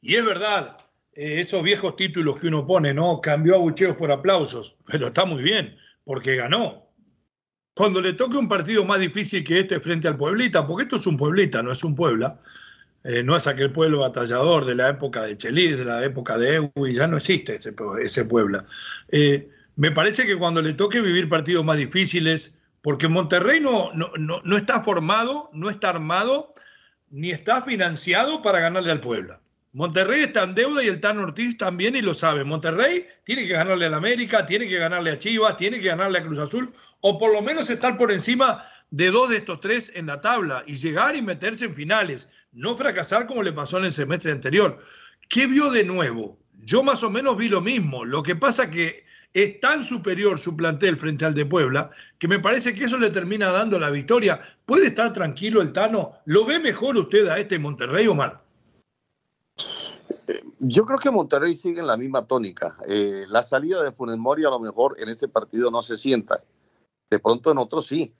[0.00, 0.76] Y es verdad,
[1.12, 3.20] eh, esos viejos títulos que uno pone, ¿no?
[3.20, 6.92] Cambió abucheos por aplausos, pero está muy bien, porque ganó.
[7.74, 11.06] Cuando le toque un partido más difícil que este frente al Pueblita, porque esto es
[11.08, 12.38] un Pueblita, no es un Puebla,
[13.02, 16.70] eh, no es aquel pueblo batallador de la época de Chelis, de la época de
[16.76, 17.58] Ewi, ya no existe
[18.00, 18.66] ese, Puebla.
[19.08, 24.56] Eh, me parece que cuando le toque vivir partidos más difíciles, porque Monterrey no, no,
[24.56, 26.54] está formado, no está armado,
[27.10, 29.40] ni está financiado para ganarle al Puebla.
[29.72, 32.44] Monterrey está en deuda y el Tan Ortiz también y lo sabe.
[32.44, 36.22] Monterrey tiene que ganarle al América, tiene que ganarle a Chivas, tiene que ganarle a
[36.22, 40.06] Cruz Azul, o por lo menos estar por encima de dos de estos tres en
[40.06, 43.92] la tabla y llegar y meterse en finales, no fracasar como le pasó en el
[43.92, 44.80] semestre anterior.
[45.28, 46.38] ¿Qué vio de nuevo?
[46.64, 48.04] Yo más o menos vi lo mismo.
[48.04, 52.40] Lo que pasa que es tan superior su plantel frente al de Puebla que me
[52.40, 54.40] parece que eso le termina dando la victoria.
[54.66, 56.12] ¿Puede estar tranquilo el Tano?
[56.24, 58.42] ¿Lo ve mejor usted a este Monterrey, Omar?
[60.58, 62.76] Yo creo que Monterrey sigue en la misma tónica.
[62.86, 66.42] Eh, la salida de Funes Mori a lo mejor en ese partido no se sienta.
[67.08, 68.12] De pronto en otros sí.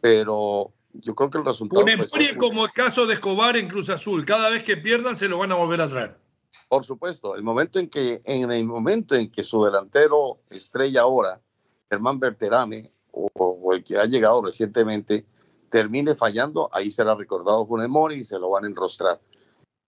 [0.00, 1.84] pero yo creo que el resultado...
[1.84, 5.28] Un pues, como el caso de Escobar en Cruz Azul, cada vez que pierdan se
[5.28, 6.25] lo van a volver a traer.
[6.68, 11.40] Por supuesto, el momento en que, en el momento en que su delantero estrella ahora,
[11.88, 15.24] Germán Berterame, o, el que ha llegado recientemente,
[15.68, 19.20] termine fallando, ahí será recordado el Mori y se lo van a enrostrar.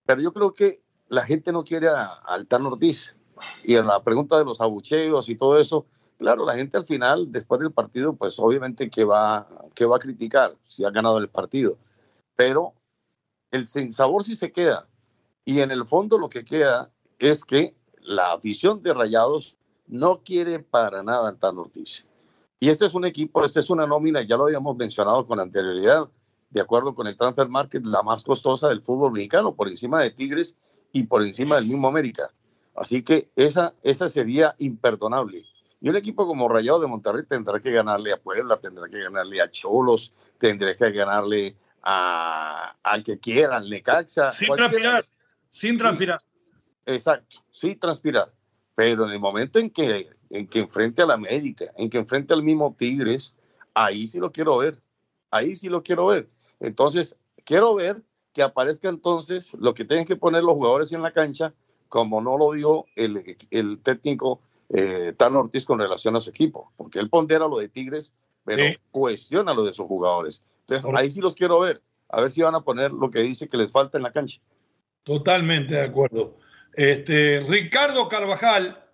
[0.05, 3.17] Pero yo creo que la gente no quiere a, Altan Ortiz.
[3.63, 5.85] Y en la pregunta de los abucheos y todo eso,
[6.17, 9.99] claro, la gente al final, después del partido, pues obviamente que va, que va a
[9.99, 11.77] criticar si ha ganado el partido.
[12.35, 12.73] Pero
[13.51, 14.87] el sabor sí se queda.
[15.49, 19.57] Y en el fondo lo que queda es que la afición de Rayados
[19.87, 22.05] no quiere para nada a Altan Ortiz.
[22.59, 26.07] Y este es un equipo, esta es una nómina, ya lo habíamos mencionado con anterioridad,
[26.51, 30.11] de acuerdo con el Transfer Market, la más costosa del fútbol mexicano, por encima de
[30.11, 30.55] Tigres
[30.91, 32.31] y por encima del mismo América.
[32.75, 35.45] Así que esa, esa sería imperdonable.
[35.81, 39.41] Y un equipo como Rayado de Monterrey tendrá que ganarle a Puebla, tendrá que ganarle
[39.41, 44.29] a Cholos, tendrá que ganarle a, al que quiera, al Necaxa.
[44.29, 45.03] Sin transpirar,
[45.49, 46.21] sin transpirar.
[46.85, 48.33] exacto, sin transpirar.
[48.75, 52.33] Pero en el momento en que en que enfrente a la América, en que enfrente
[52.33, 53.35] al mismo Tigres,
[53.73, 54.81] ahí sí lo quiero ver,
[55.31, 56.29] ahí sí lo quiero ver.
[56.59, 61.11] Entonces, quiero ver que aparezca entonces lo que tienen que poner los jugadores en la
[61.11, 61.53] cancha,
[61.87, 66.71] como no lo dio el, el técnico eh, Tan Ortiz con relación a su equipo,
[66.77, 68.13] porque él pondera lo de Tigres,
[68.45, 70.43] pero cuestiona lo de sus jugadores.
[70.67, 73.49] Entonces, ahí sí los quiero ver, a ver si van a poner lo que dice
[73.49, 74.39] que les falta en la cancha.
[75.03, 76.37] Totalmente de acuerdo.
[76.73, 78.85] Este, Ricardo Carvajal,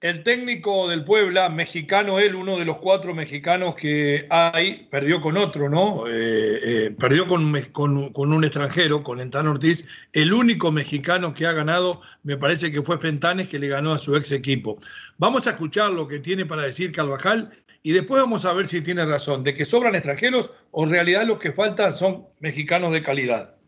[0.00, 5.36] el técnico del Puebla, mexicano él, uno de los cuatro mexicanos que hay, perdió con
[5.36, 6.06] otro, ¿no?
[6.06, 9.86] Eh, eh, perdió con, un extranjero, con el Tan Ortiz.
[10.14, 13.98] El único mexicano que ha ganado, me parece que fue Fentanes, que le ganó a
[13.98, 14.78] su ex equipo.
[15.18, 18.80] Vamos a escuchar lo que tiene para decir Calvajal y después vamos a ver si
[18.80, 23.02] tiene razón, de que sobran extranjeros o en realidad los que faltan son mexicanos de
[23.02, 23.59] calidad.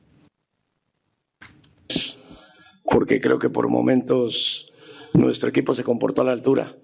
[2.92, 4.72] Porque creo que por momentos
[5.14, 6.76] nuestro equipo se comportó a la altura.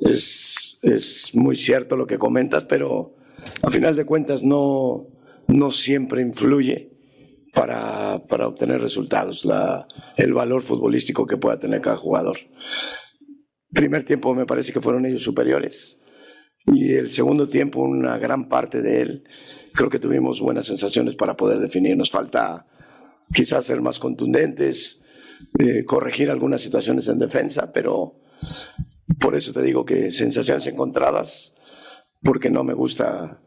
[0.00, 3.14] Es, es muy cierto lo que comentas, pero
[3.62, 5.08] a final de cuentas no,
[5.48, 6.90] no siempre influye
[7.54, 12.38] para, para obtener resultados, la, el valor futbolístico que pueda tener cada jugador.
[13.72, 16.00] Primer tiempo me parece que fueron ellos superiores
[16.66, 19.24] y el segundo tiempo una gran parte de él
[19.74, 21.96] creo que tuvimos buenas sensaciones para poder definir.
[21.96, 22.66] Nos falta
[23.32, 25.03] quizás ser más contundentes,
[25.58, 28.20] eh, corregir algunas situaciones en defensa, pero
[29.20, 31.56] por eso te digo que sensaciones encontradas,
[32.22, 33.40] porque no me gusta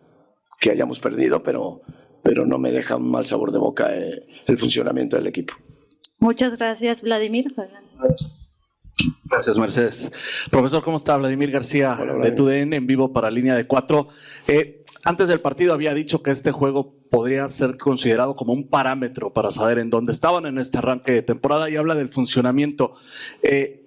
[0.59, 1.81] que hayamos perdido, pero,
[2.23, 5.53] pero no me deja un mal sabor de boca eh, el funcionamiento del equipo.
[6.19, 7.53] Muchas gracias, Vladimir.
[9.25, 10.11] Gracias, Mercedes.
[10.49, 11.15] Profesor, ¿cómo está?
[11.17, 14.07] Vladimir García de TUDN en vivo para Línea de Cuatro.
[14.47, 19.33] Eh, antes del partido había dicho que este juego podría ser considerado como un parámetro
[19.33, 22.93] para saber en dónde estaban en este arranque de temporada y habla del funcionamiento.
[23.43, 23.83] Eh,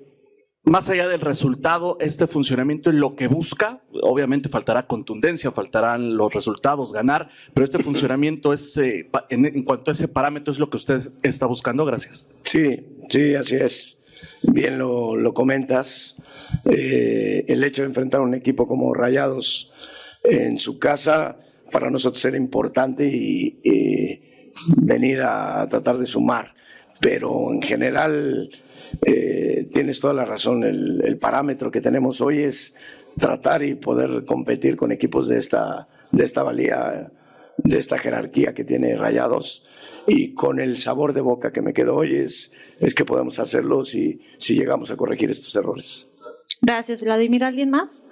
[0.63, 6.35] más allá del resultado, este funcionamiento es lo que busca, obviamente faltará contundencia, faltarán los
[6.35, 10.77] resultados, ganar, pero este funcionamiento es, eh, en, cuanto a ese parámetro, es lo que
[10.77, 11.87] usted está buscando.
[11.87, 12.31] Gracias.
[12.45, 14.05] Sí, sí, así es.
[14.43, 16.21] Bien lo, comentas.
[16.67, 19.73] Eh, el hecho de enfrentar a un equipo como Rayados
[20.25, 21.39] en su casa
[21.71, 23.61] para nosotros era importante y,
[24.77, 26.55] venir a tratar de sumar.
[27.01, 28.51] Pero en general
[29.07, 30.65] eh, tienes toda la razón.
[30.65, 32.77] El, parámetro que tenemos hoy es
[33.19, 37.13] tratar y poder competir con equipos de esta, de esta valía,
[37.57, 39.65] de esta jerarquía que tiene Rayados.
[40.07, 43.85] Y con el sabor de boca que me quedó hoy es, es que podemos hacerlo
[43.85, 46.13] si, si llegamos a corregir estos errores.
[46.61, 47.45] Gracias, Vladimir.
[47.45, 48.07] ¿Alguien más?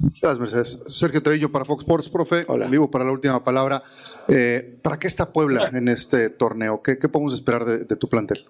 [0.00, 0.84] Gracias, Mercedes.
[0.86, 2.44] Sergio Trevillo para Fox Sports, profe.
[2.46, 2.68] Hola.
[2.68, 3.82] Vivo para la última palabra.
[4.28, 6.82] Eh, ¿Para qué está Puebla en este torneo?
[6.82, 8.46] ¿Qué, podemos esperar de, tu plantel?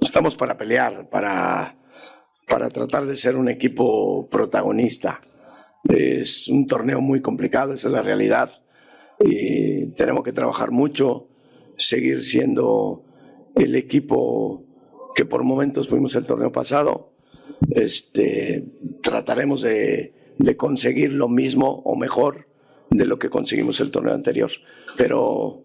[0.00, 1.76] Estamos para pelear, para,
[2.48, 5.20] para tratar de ser un equipo protagonista.
[5.84, 8.50] Es un torneo muy complicado, esa es la realidad.
[9.18, 11.28] Y tenemos que trabajar mucho,
[11.76, 13.04] seguir siendo
[13.56, 14.64] el equipo
[15.16, 17.09] que por momentos fuimos el torneo pasado
[17.70, 18.64] este,
[19.02, 20.14] trataremos de,
[20.56, 22.46] conseguir lo mismo o mejor
[22.90, 24.50] de lo que conseguimos el torneo anterior.
[24.96, 25.64] Pero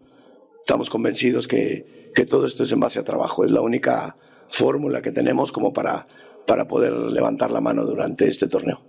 [0.59, 3.45] estamos convencidos que, que todo esto es en base a trabajo.
[3.45, 4.17] Es la única
[4.49, 6.07] fórmula que tenemos como para,
[6.45, 8.81] para poder levantar la mano durante este torneo.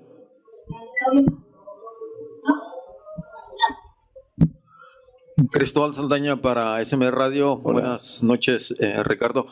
[5.53, 7.59] Cristóbal Saldaña para SM Radio.
[7.59, 9.47] Buenas noches, eh, Ricardo.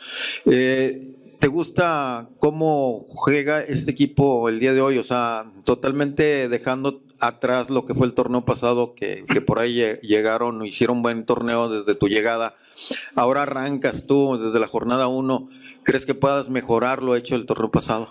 [0.47, 4.97] Eh, ¿te gusta cómo juega este equipo el día de hoy?
[4.97, 9.99] O sea, totalmente dejando atrás lo que fue el torneo pasado, que, que por ahí
[10.01, 12.55] llegaron, hicieron buen torneo desde tu llegada.
[13.15, 15.51] Ahora arrancas tú desde la jornada 1.
[15.83, 18.09] ¿Crees que puedas mejorar lo hecho el torneo pasado?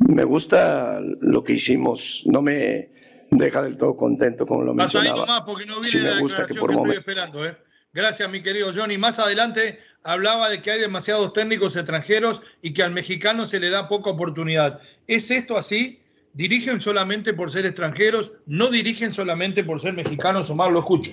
[0.00, 2.24] Me gusta lo que hicimos.
[2.26, 2.90] No me
[3.30, 5.26] deja del todo contento, como lo mencionaba.
[5.26, 7.46] Más porque no viene la me gusta que, por que estoy esperando.
[7.46, 7.56] ¿eh?
[7.92, 8.98] Gracias, mi querido Johnny.
[8.98, 13.70] Más adelante hablaba de que hay demasiados técnicos extranjeros y que al mexicano se le
[13.70, 14.80] da poca oportunidad.
[15.06, 16.00] ¿Es esto así?
[16.34, 18.32] ¿Dirigen solamente por ser extranjeros?
[18.46, 20.48] ¿No dirigen solamente por ser mexicanos?
[20.50, 21.12] Omar, lo escucho.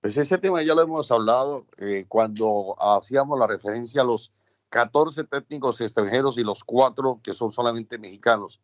[0.00, 4.32] Pues ese tema ya lo hemos hablado eh, cuando hacíamos la referencia a los
[4.70, 8.60] 14 técnicos extranjeros y los cuatro que son solamente mexicanos.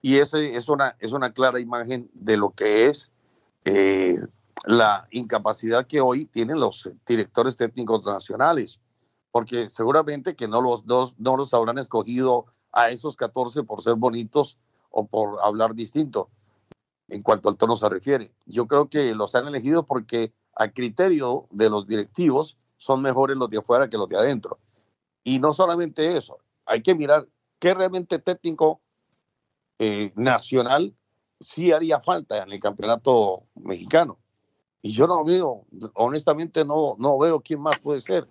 [0.00, 3.10] Y ese es una, es una clara imagen de lo que es
[3.64, 4.14] eh,
[4.66, 8.80] la incapacidad que hoy tienen los directores técnicos nacionales,
[9.30, 13.94] porque seguramente que no los, dos, no los habrán escogido a esos 14 por ser
[13.94, 14.58] bonitos
[14.90, 16.28] o por hablar distinto
[17.08, 18.32] en cuanto al tono se refiere.
[18.46, 23.48] Yo creo que los han elegido porque a criterio de los directivos son mejores los
[23.48, 24.58] de afuera que los de adentro.
[25.24, 27.26] Y no solamente eso, hay que mirar
[27.58, 28.80] qué realmente técnico
[29.78, 30.94] eh, nacional
[31.40, 34.18] sí haría falta en el campeonato mexicano.
[34.82, 35.64] Y yo no veo,
[35.94, 38.28] honestamente no, no veo quién más puede ser.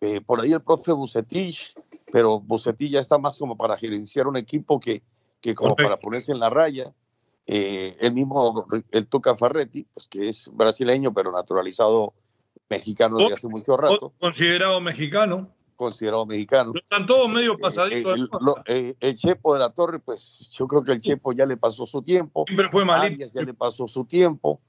[0.00, 1.74] Eh, por ahí el profe Bucetich,
[2.12, 5.02] pero Bucetich ya está más como para gerenciar un equipo que,
[5.40, 6.92] que como para ponerse en la raya.
[7.46, 12.12] Eh, el mismo, el Tuca Ferretti, pues que es brasileño, pero naturalizado
[12.68, 14.12] mexicano desde hace mucho rato.
[14.18, 15.48] Considerado mexicano.
[15.76, 16.72] Considerado mexicano.
[16.74, 18.18] están todos medio eh, pasaditos.
[18.66, 22.02] el, Chepo de la Torre, pues yo creo que el Chepo ya le pasó su
[22.02, 22.44] tiempo.
[22.46, 23.26] Siempre fue malito.
[23.32, 24.60] ya le pasó su tiempo.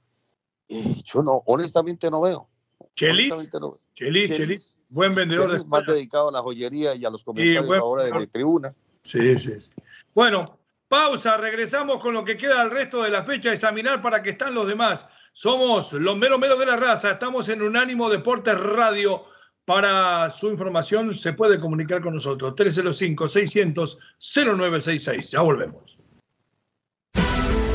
[0.68, 2.48] Yo no, honestamente no veo.
[2.94, 3.72] Chelis, no.
[3.94, 8.04] Chelis, Chelis, buen vendedor Chelis, más dedicado a la joyería y a los comentarios ahora
[8.04, 8.70] de, tribuna.
[9.02, 9.70] Sí, sí, sí.
[10.14, 10.58] Bueno,
[10.88, 14.54] pausa, regresamos con lo que queda del resto de la fecha, examinar para qué están
[14.54, 15.06] los demás.
[15.32, 19.22] Somos los meros meros de la raza, estamos en Unánimo Deportes Radio.
[19.64, 22.54] Para su información se puede comunicar con nosotros.
[22.54, 25.30] 305-600-0966.
[25.30, 26.00] Ya volvemos.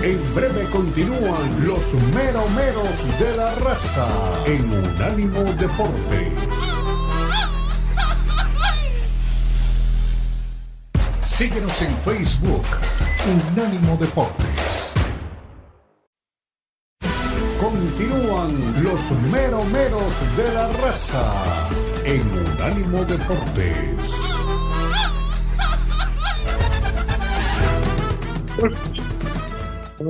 [0.04, 4.06] En breve continúan los meromeros de la raza
[4.46, 6.28] en Unánimo Deportes.
[11.26, 12.66] Síguenos en Facebook,
[13.56, 14.92] Unánimo Deportes.
[17.62, 21.70] Continúan los meromeros de la raza
[22.04, 24.24] en Unánimo Deportes.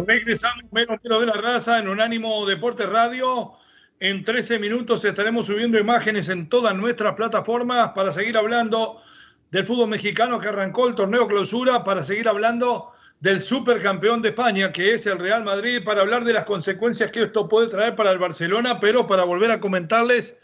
[0.02, 3.54] Regresamos, menos de la raza, en Unánimo Deporte Radio.
[4.00, 9.02] En 13 minutos estaremos subiendo imágenes en todas nuestras plataformas para seguir hablando
[9.52, 14.72] del fútbol mexicano que arrancó el torneo clausura, para seguir hablando del supercampeón de España,
[14.72, 18.12] que es el Real Madrid, para hablar de las consecuencias que esto puede traer para
[18.12, 20.38] el Barcelona, pero para volver a comentarles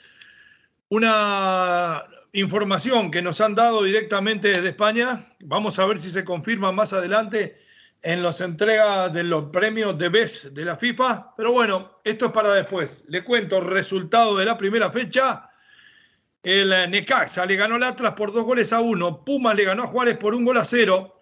[0.89, 5.27] una información que nos han dado directamente desde España.
[5.39, 7.68] Vamos a ver si se confirma más adelante
[8.01, 11.33] en las entregas de los premios de BES de la FIFA.
[11.35, 13.03] Pero bueno, esto es para después.
[13.07, 15.49] Le cuento resultado de la primera fecha.
[16.41, 19.25] El Necaxa le ganó al Atlas por dos goles a uno.
[19.25, 21.19] Pumas le ganó a Juárez por un gol a cero.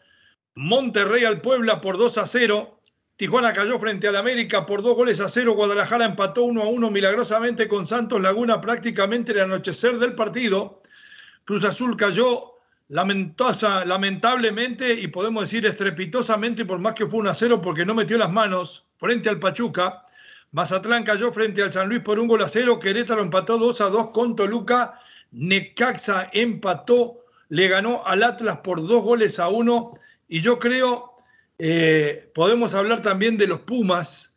[0.56, 2.82] Monterrey al Puebla por dos a cero.
[3.16, 5.54] Tijuana cayó frente al América por dos goles a cero.
[5.54, 10.84] Guadalajara empató uno a uno milagrosamente con Santos Laguna prácticamente el anochecer del partido.
[11.44, 12.57] Cruz Azul cayó
[12.90, 17.96] lamentosa, lamentablemente y podemos decir estrepitosamente, por más que fue un a cero porque no
[17.96, 20.06] metió las manos frente al Pachuca.
[20.52, 22.80] Mazatlán cayó frente al San Luis por un gol a cero.
[22.80, 25.00] Querétaro empató 2 a 2 con Toluca.
[25.32, 29.92] Necaxa empató, le ganó al Atlas por dos goles a uno.
[30.30, 31.16] Y yo creo,
[31.60, 34.36] eh, podemos hablar también de los Pumas.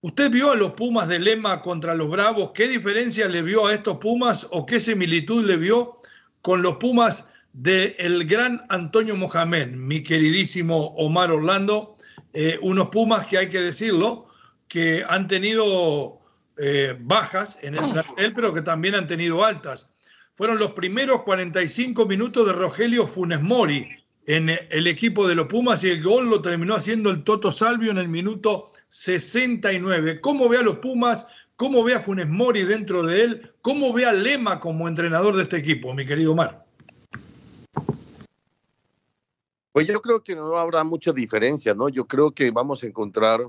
[0.00, 2.50] ¿Usted vio a los Pumas de Lema contra los Bravos?
[2.52, 6.00] ¿Qué diferencia le vio a estos Pumas o qué similitud le vio
[6.42, 11.96] con los Pumas del el gran Antonio Mohamed, mi queridísimo Omar Orlando,
[12.32, 14.26] eh, unos Pumas que hay que decirlo,
[14.68, 16.20] que han tenido
[16.56, 19.88] eh, bajas en el plantel, pero que también han tenido altas.
[20.34, 23.86] Fueron los primeros 45 minutos de Rogelio Funes Mori
[24.26, 27.90] en el equipo de los Pumas y el gol lo terminó haciendo el Toto Salvio
[27.90, 30.20] en el minuto 69.
[30.20, 31.26] ¿Cómo ve a los Pumas?
[31.56, 33.52] ¿Cómo ve a Funes Mori dentro de él?
[33.60, 36.61] ¿Cómo ve a Lema como entrenador de este equipo, mi querido Omar?
[39.72, 41.88] Pues yo creo que no habrá mucha diferencia, ¿no?
[41.88, 43.40] Yo creo que vamos a encontrar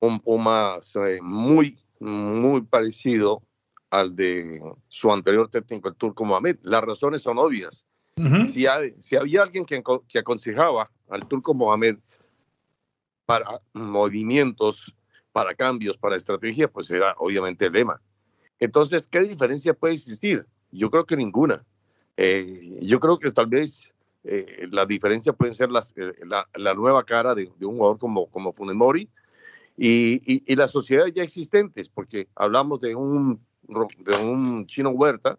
[0.00, 3.42] un Pumas eh, muy, muy parecido
[3.90, 6.58] al de su anterior técnico, el turco Mohamed.
[6.62, 7.86] Las razones son obvias.
[8.48, 8.64] si,
[8.98, 11.98] si, había alguien que, que, aconsejaba al turco Mohamed
[13.26, 14.94] para movimientos,
[15.32, 18.00] para cambios, para estrategia, pues era obviamente el lema.
[18.58, 20.46] Entonces, ¿qué diferencia puede existir?
[20.72, 21.64] Yo creo que ninguna.
[22.16, 23.92] Eh, yo creo que tal vez
[24.26, 27.98] eh, la diferencia puede ser las, eh, la, la, nueva cara de, de, un jugador
[27.98, 29.08] como, como Funemori
[29.76, 35.38] y, y, y las sociedades ya existentes, porque hablamos de un de un chino Huerta,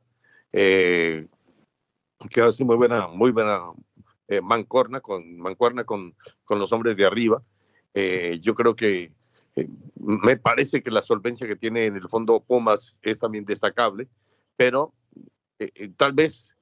[0.51, 1.27] eh,
[2.29, 3.59] que hace muy buena, muy buena
[4.27, 6.15] eh, mancorna, con, mancuerna con,
[6.45, 7.41] con los hombres de arriba.
[7.93, 9.11] Eh, yo creo que
[9.95, 14.07] me parece que la solvencia que tiene en el fondo Pumas es también destacable,
[14.55, 14.93] pero
[15.95, 16.55] tal vez,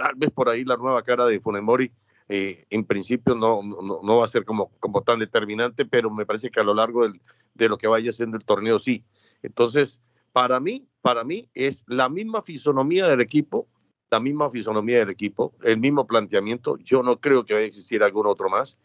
[0.00, 1.92] tal vez por ahí la nueva cara de Funemori
[2.32, 6.60] en principio no, no, va a ser como, como tan determinante, pero me parece que
[6.60, 7.08] a lo largo
[7.54, 9.04] de lo que vaya siendo el torneo sí.
[9.42, 10.00] Entonces,
[10.32, 13.66] para mí, para mí es la misma fisonomía del equipo,
[14.12, 16.76] la misma fisonomía del equipo, el mismo planteamiento.
[16.78, 18.78] Yo no creo que vaya a existir algún otro más,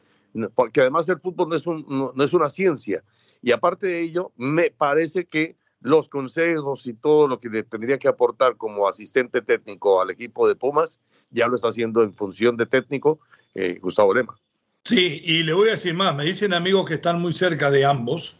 [0.55, 3.03] porque además el fútbol no es, un, no, es una ciencia.
[3.43, 5.55] Y aparte de ello, me parece que
[5.85, 10.47] los consejos y todo lo que le tendría que aportar como asistente técnico al equipo
[10.47, 13.19] de Pumas, ya lo está haciendo en función de técnico
[13.53, 14.35] eh, Gustavo Lema.
[14.83, 17.85] Sí, y le voy a decir más, me dicen amigos que están muy cerca de
[17.85, 18.37] ambos,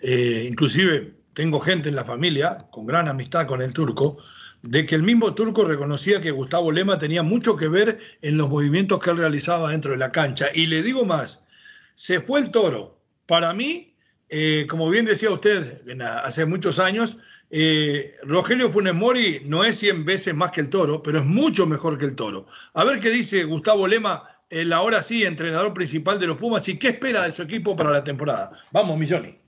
[0.00, 4.16] eh, inclusive tengo gente en la familia con gran amistad con el turco,
[4.62, 8.48] de que el mismo turco reconocía que Gustavo Lema tenía mucho que ver en los
[8.48, 10.46] movimientos que él realizaba dentro de la cancha.
[10.54, 11.44] Y le digo más,
[11.94, 12.98] se fue el toro.
[13.26, 13.87] Para mí,
[14.28, 15.82] eh, como bien decía usted
[16.22, 17.18] hace muchos años,
[17.50, 21.66] eh, Rogelio Funes Mori no es 100 veces más que el toro, pero es mucho
[21.66, 22.46] mejor que el toro.
[22.74, 26.78] A ver qué dice Gustavo Lema, el ahora sí entrenador principal de los Pumas, y
[26.78, 28.52] qué espera de su equipo para la temporada.
[28.72, 29.38] Vamos, Milloni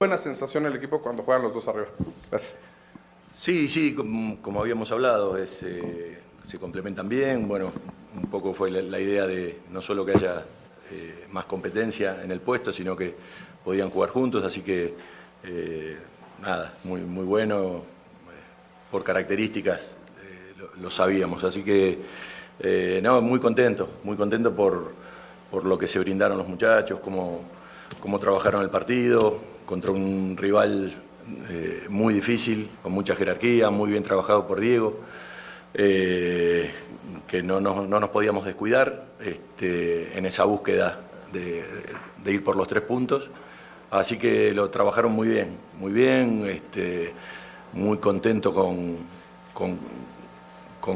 [0.00, 1.88] buena sensación el equipo cuando juegan los dos arriba.
[2.30, 2.56] Gracias.
[3.34, 7.48] Sí, sí, como, habíamos hablado, es, eh, se complementan bien.
[7.48, 7.72] Bueno,
[8.14, 10.44] un poco fue la, idea de no solo que haya
[10.92, 13.16] eh, más competencia en el puesto, sino que
[13.64, 14.94] podían jugar juntos, así que
[15.44, 15.96] eh,
[16.42, 17.82] nada, muy, muy bueno.
[18.90, 19.98] Por características
[20.58, 21.98] lo, lo, sabíamos, así que
[23.02, 24.92] no, muy contento, muy contento por,
[25.50, 27.42] por lo que se brindaron los muchachos, cómo,
[28.00, 30.94] cómo trabajaron el partido, contra un rival
[31.50, 35.00] eh, muy difícil, con mucha jerarquía, muy bien trabajado por Diego,
[35.74, 36.70] eh,
[37.26, 41.00] que no, nos podíamos descuidar este, en esa búsqueda
[41.32, 41.64] de,
[42.26, 43.28] ir por los tres puntos.
[43.90, 47.12] Así que lo trabajaron muy bien, muy bien, este,
[47.72, 48.96] muy contento con,
[49.52, 49.78] con,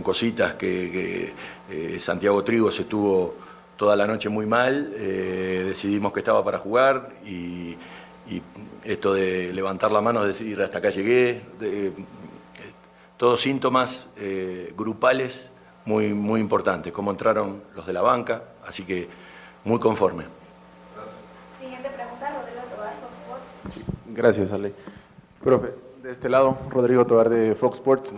[0.02, 1.32] cositas que,
[1.70, 3.34] eh, Santiago Trigo se tuvo
[3.76, 7.76] toda la noche muy mal, decidimos que estaba para jugar y
[8.84, 11.92] esto de levantar la mano, decir hasta acá llegué, de,
[13.16, 15.50] todos síntomas eh, grupales
[15.84, 19.08] muy, muy importantes, cómo entraron los de la banca, así que
[19.64, 20.24] muy conforme.
[21.60, 23.74] Siguiente pregunta, Rodrigo Tobar, Fox Sports.
[23.74, 23.82] Sí,
[24.14, 24.72] gracias, Ale.
[25.42, 25.70] Profe,
[26.02, 28.12] de este lado, Rodrigo Tobar de Fox Sports.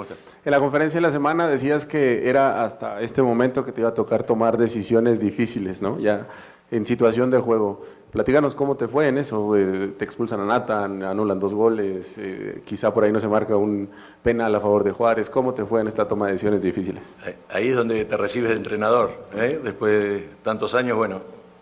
[0.44, 3.90] En la conferencia de la semana decías que era hasta este momento que te iba
[3.90, 5.98] a tocar tomar decisiones difíciles, ¿no?
[5.98, 6.26] Ya
[6.70, 7.84] en situación de juego.
[8.10, 9.56] Platícanos cómo te fue en eso.
[9.56, 13.56] Eh, te expulsan a Nathan, anulan dos goles, eh, quizá por ahí no se marca
[13.56, 13.88] un
[14.22, 15.28] penal a favor de Juárez.
[15.28, 17.14] ¿Cómo te fue en esta toma de decisiones difíciles?
[17.50, 19.12] Ahí es donde te recibes de entrenador.
[19.36, 19.60] ¿eh?
[19.62, 21.20] Después de tantos años, bueno,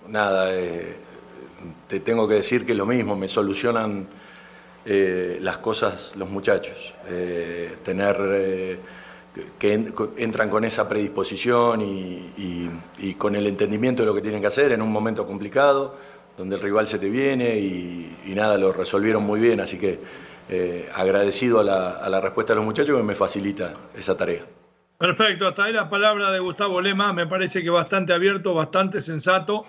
[0.09, 0.51] nada,
[1.89, 4.07] te tengo que decir que lo mismo, me solucionan
[4.85, 6.95] las cosas los muchachos.
[7.85, 8.78] tener
[9.59, 14.72] que entran con esa predisposición y, con el entendimiento de lo que tienen que hacer
[14.72, 15.97] en un momento complicado
[16.37, 19.99] donde el rival se te viene y, nada, lo resolvieron muy bien, así que
[20.49, 24.45] eh, agradecido a la, a la, respuesta de los muchachos que me facilita esa tarea.
[24.99, 29.66] Perfecto, hasta ahí la palabra de Gustavo Lema, me parece que bastante abierto, bastante sensato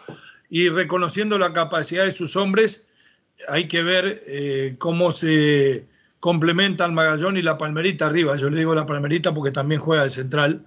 [0.49, 2.87] y reconociendo la capacidad de sus hombres,
[3.47, 5.85] hay que ver eh, cómo se
[6.19, 8.35] complementan Magallón y la Palmerita arriba.
[8.35, 10.65] Yo le digo la Palmerita porque también juega de central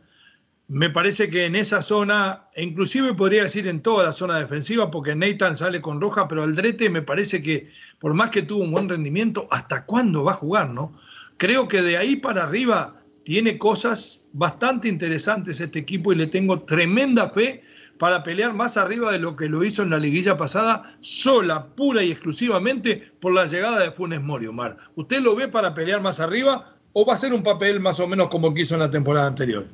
[0.69, 4.91] me parece que en esa zona, e inclusive podría decir en toda la zona defensiva,
[4.91, 7.69] porque Nathan sale con roja, pero Aldrete me parece que,
[8.01, 10.71] por más que tuvo un buen rendimiento, ¿hasta cuándo va a jugar?
[10.71, 10.93] no?
[11.37, 16.63] Creo que de ahí para arriba tiene cosas bastante interesantes este equipo y le tengo
[16.63, 17.63] tremenda fe
[17.99, 22.03] para pelear más arriba de lo que lo hizo en la liguilla pasada, sola, pura
[22.03, 24.77] y exclusivamente por la llegada de Funes Mori, Omar.
[24.97, 28.07] ¿Usted lo ve para pelear más arriba o va a ser un papel más o
[28.07, 29.67] menos como quiso en la temporada anterior?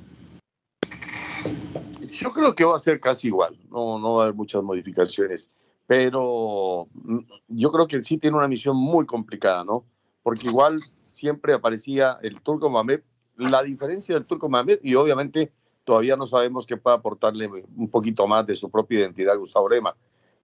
[2.11, 5.51] Yo creo que va a ser casi igual, no, no va a haber muchas modificaciones,
[5.87, 7.19] pero mm,
[7.49, 9.85] yo creo que sí tiene una misión muy complicada, ¿no?
[10.23, 13.01] Porque igual siempre aparecía el Turco Mohamed.
[13.37, 15.53] La diferencia del Turco Mohamed, y obviamente
[15.85, 19.97] todavía no sabemos qué puede aportarle un poquito más de su propia identidad Gustavo Lema.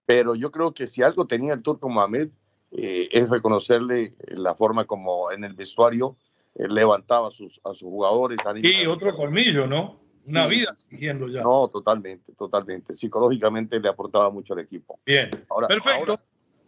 [0.07, 2.31] Pero yo creo que si algo tenía el Turco Mohamed
[2.71, 6.17] eh, es reconocerle la forma como en el vestuario
[6.55, 8.39] eh, levantaba a sus, a sus jugadores.
[8.63, 10.01] Y otro colmillo, ¿no?
[10.27, 11.43] Una vida siguiendo ya.
[11.43, 12.93] No, totalmente, totalmente.
[12.93, 15.01] Psicológicamente le aportaba mucho al equipo.
[15.07, 16.13] Bien, ahora, perfecto.
[16.13, 16.23] Ahora,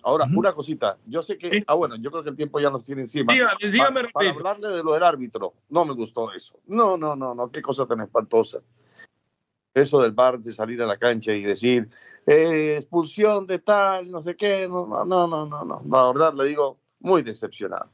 [0.04, 0.96] una cosita.
[1.06, 3.32] Yo sé que, ah, bueno, yo creo que el tiempo ya nos tiene encima.
[3.32, 6.58] Dígame, dígame, para, hablarle de lo del árbitro, no me gustó eso.
[6.66, 8.60] No, no, no, no, qué cosa tan espantosa.
[9.72, 11.88] Eso del bar de salir a la cancha y decir
[12.26, 16.44] eh, expulsión de tal, no sé qué, no, no, no, no, no, la verdad le
[16.46, 17.88] digo, muy decepcionado.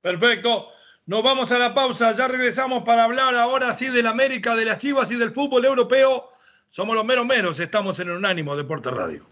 [0.00, 0.68] Perfecto.
[1.06, 4.78] Nos vamos a la pausa, ya regresamos para hablar ahora sí del América, de las
[4.78, 6.28] Chivas y del fútbol europeo.
[6.68, 9.24] Somos los meros meros, estamos en Unánimo Deporte Radio.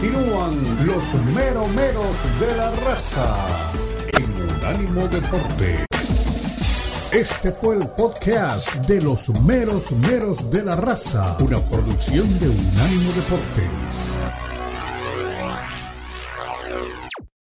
[0.00, 3.36] Continúan los meromeros de la raza
[4.14, 5.84] en Unánimo Deporte.
[7.12, 13.12] Este fue el podcast de los meros meros de la raza, una producción de Unánimo
[13.12, 14.16] Deportes.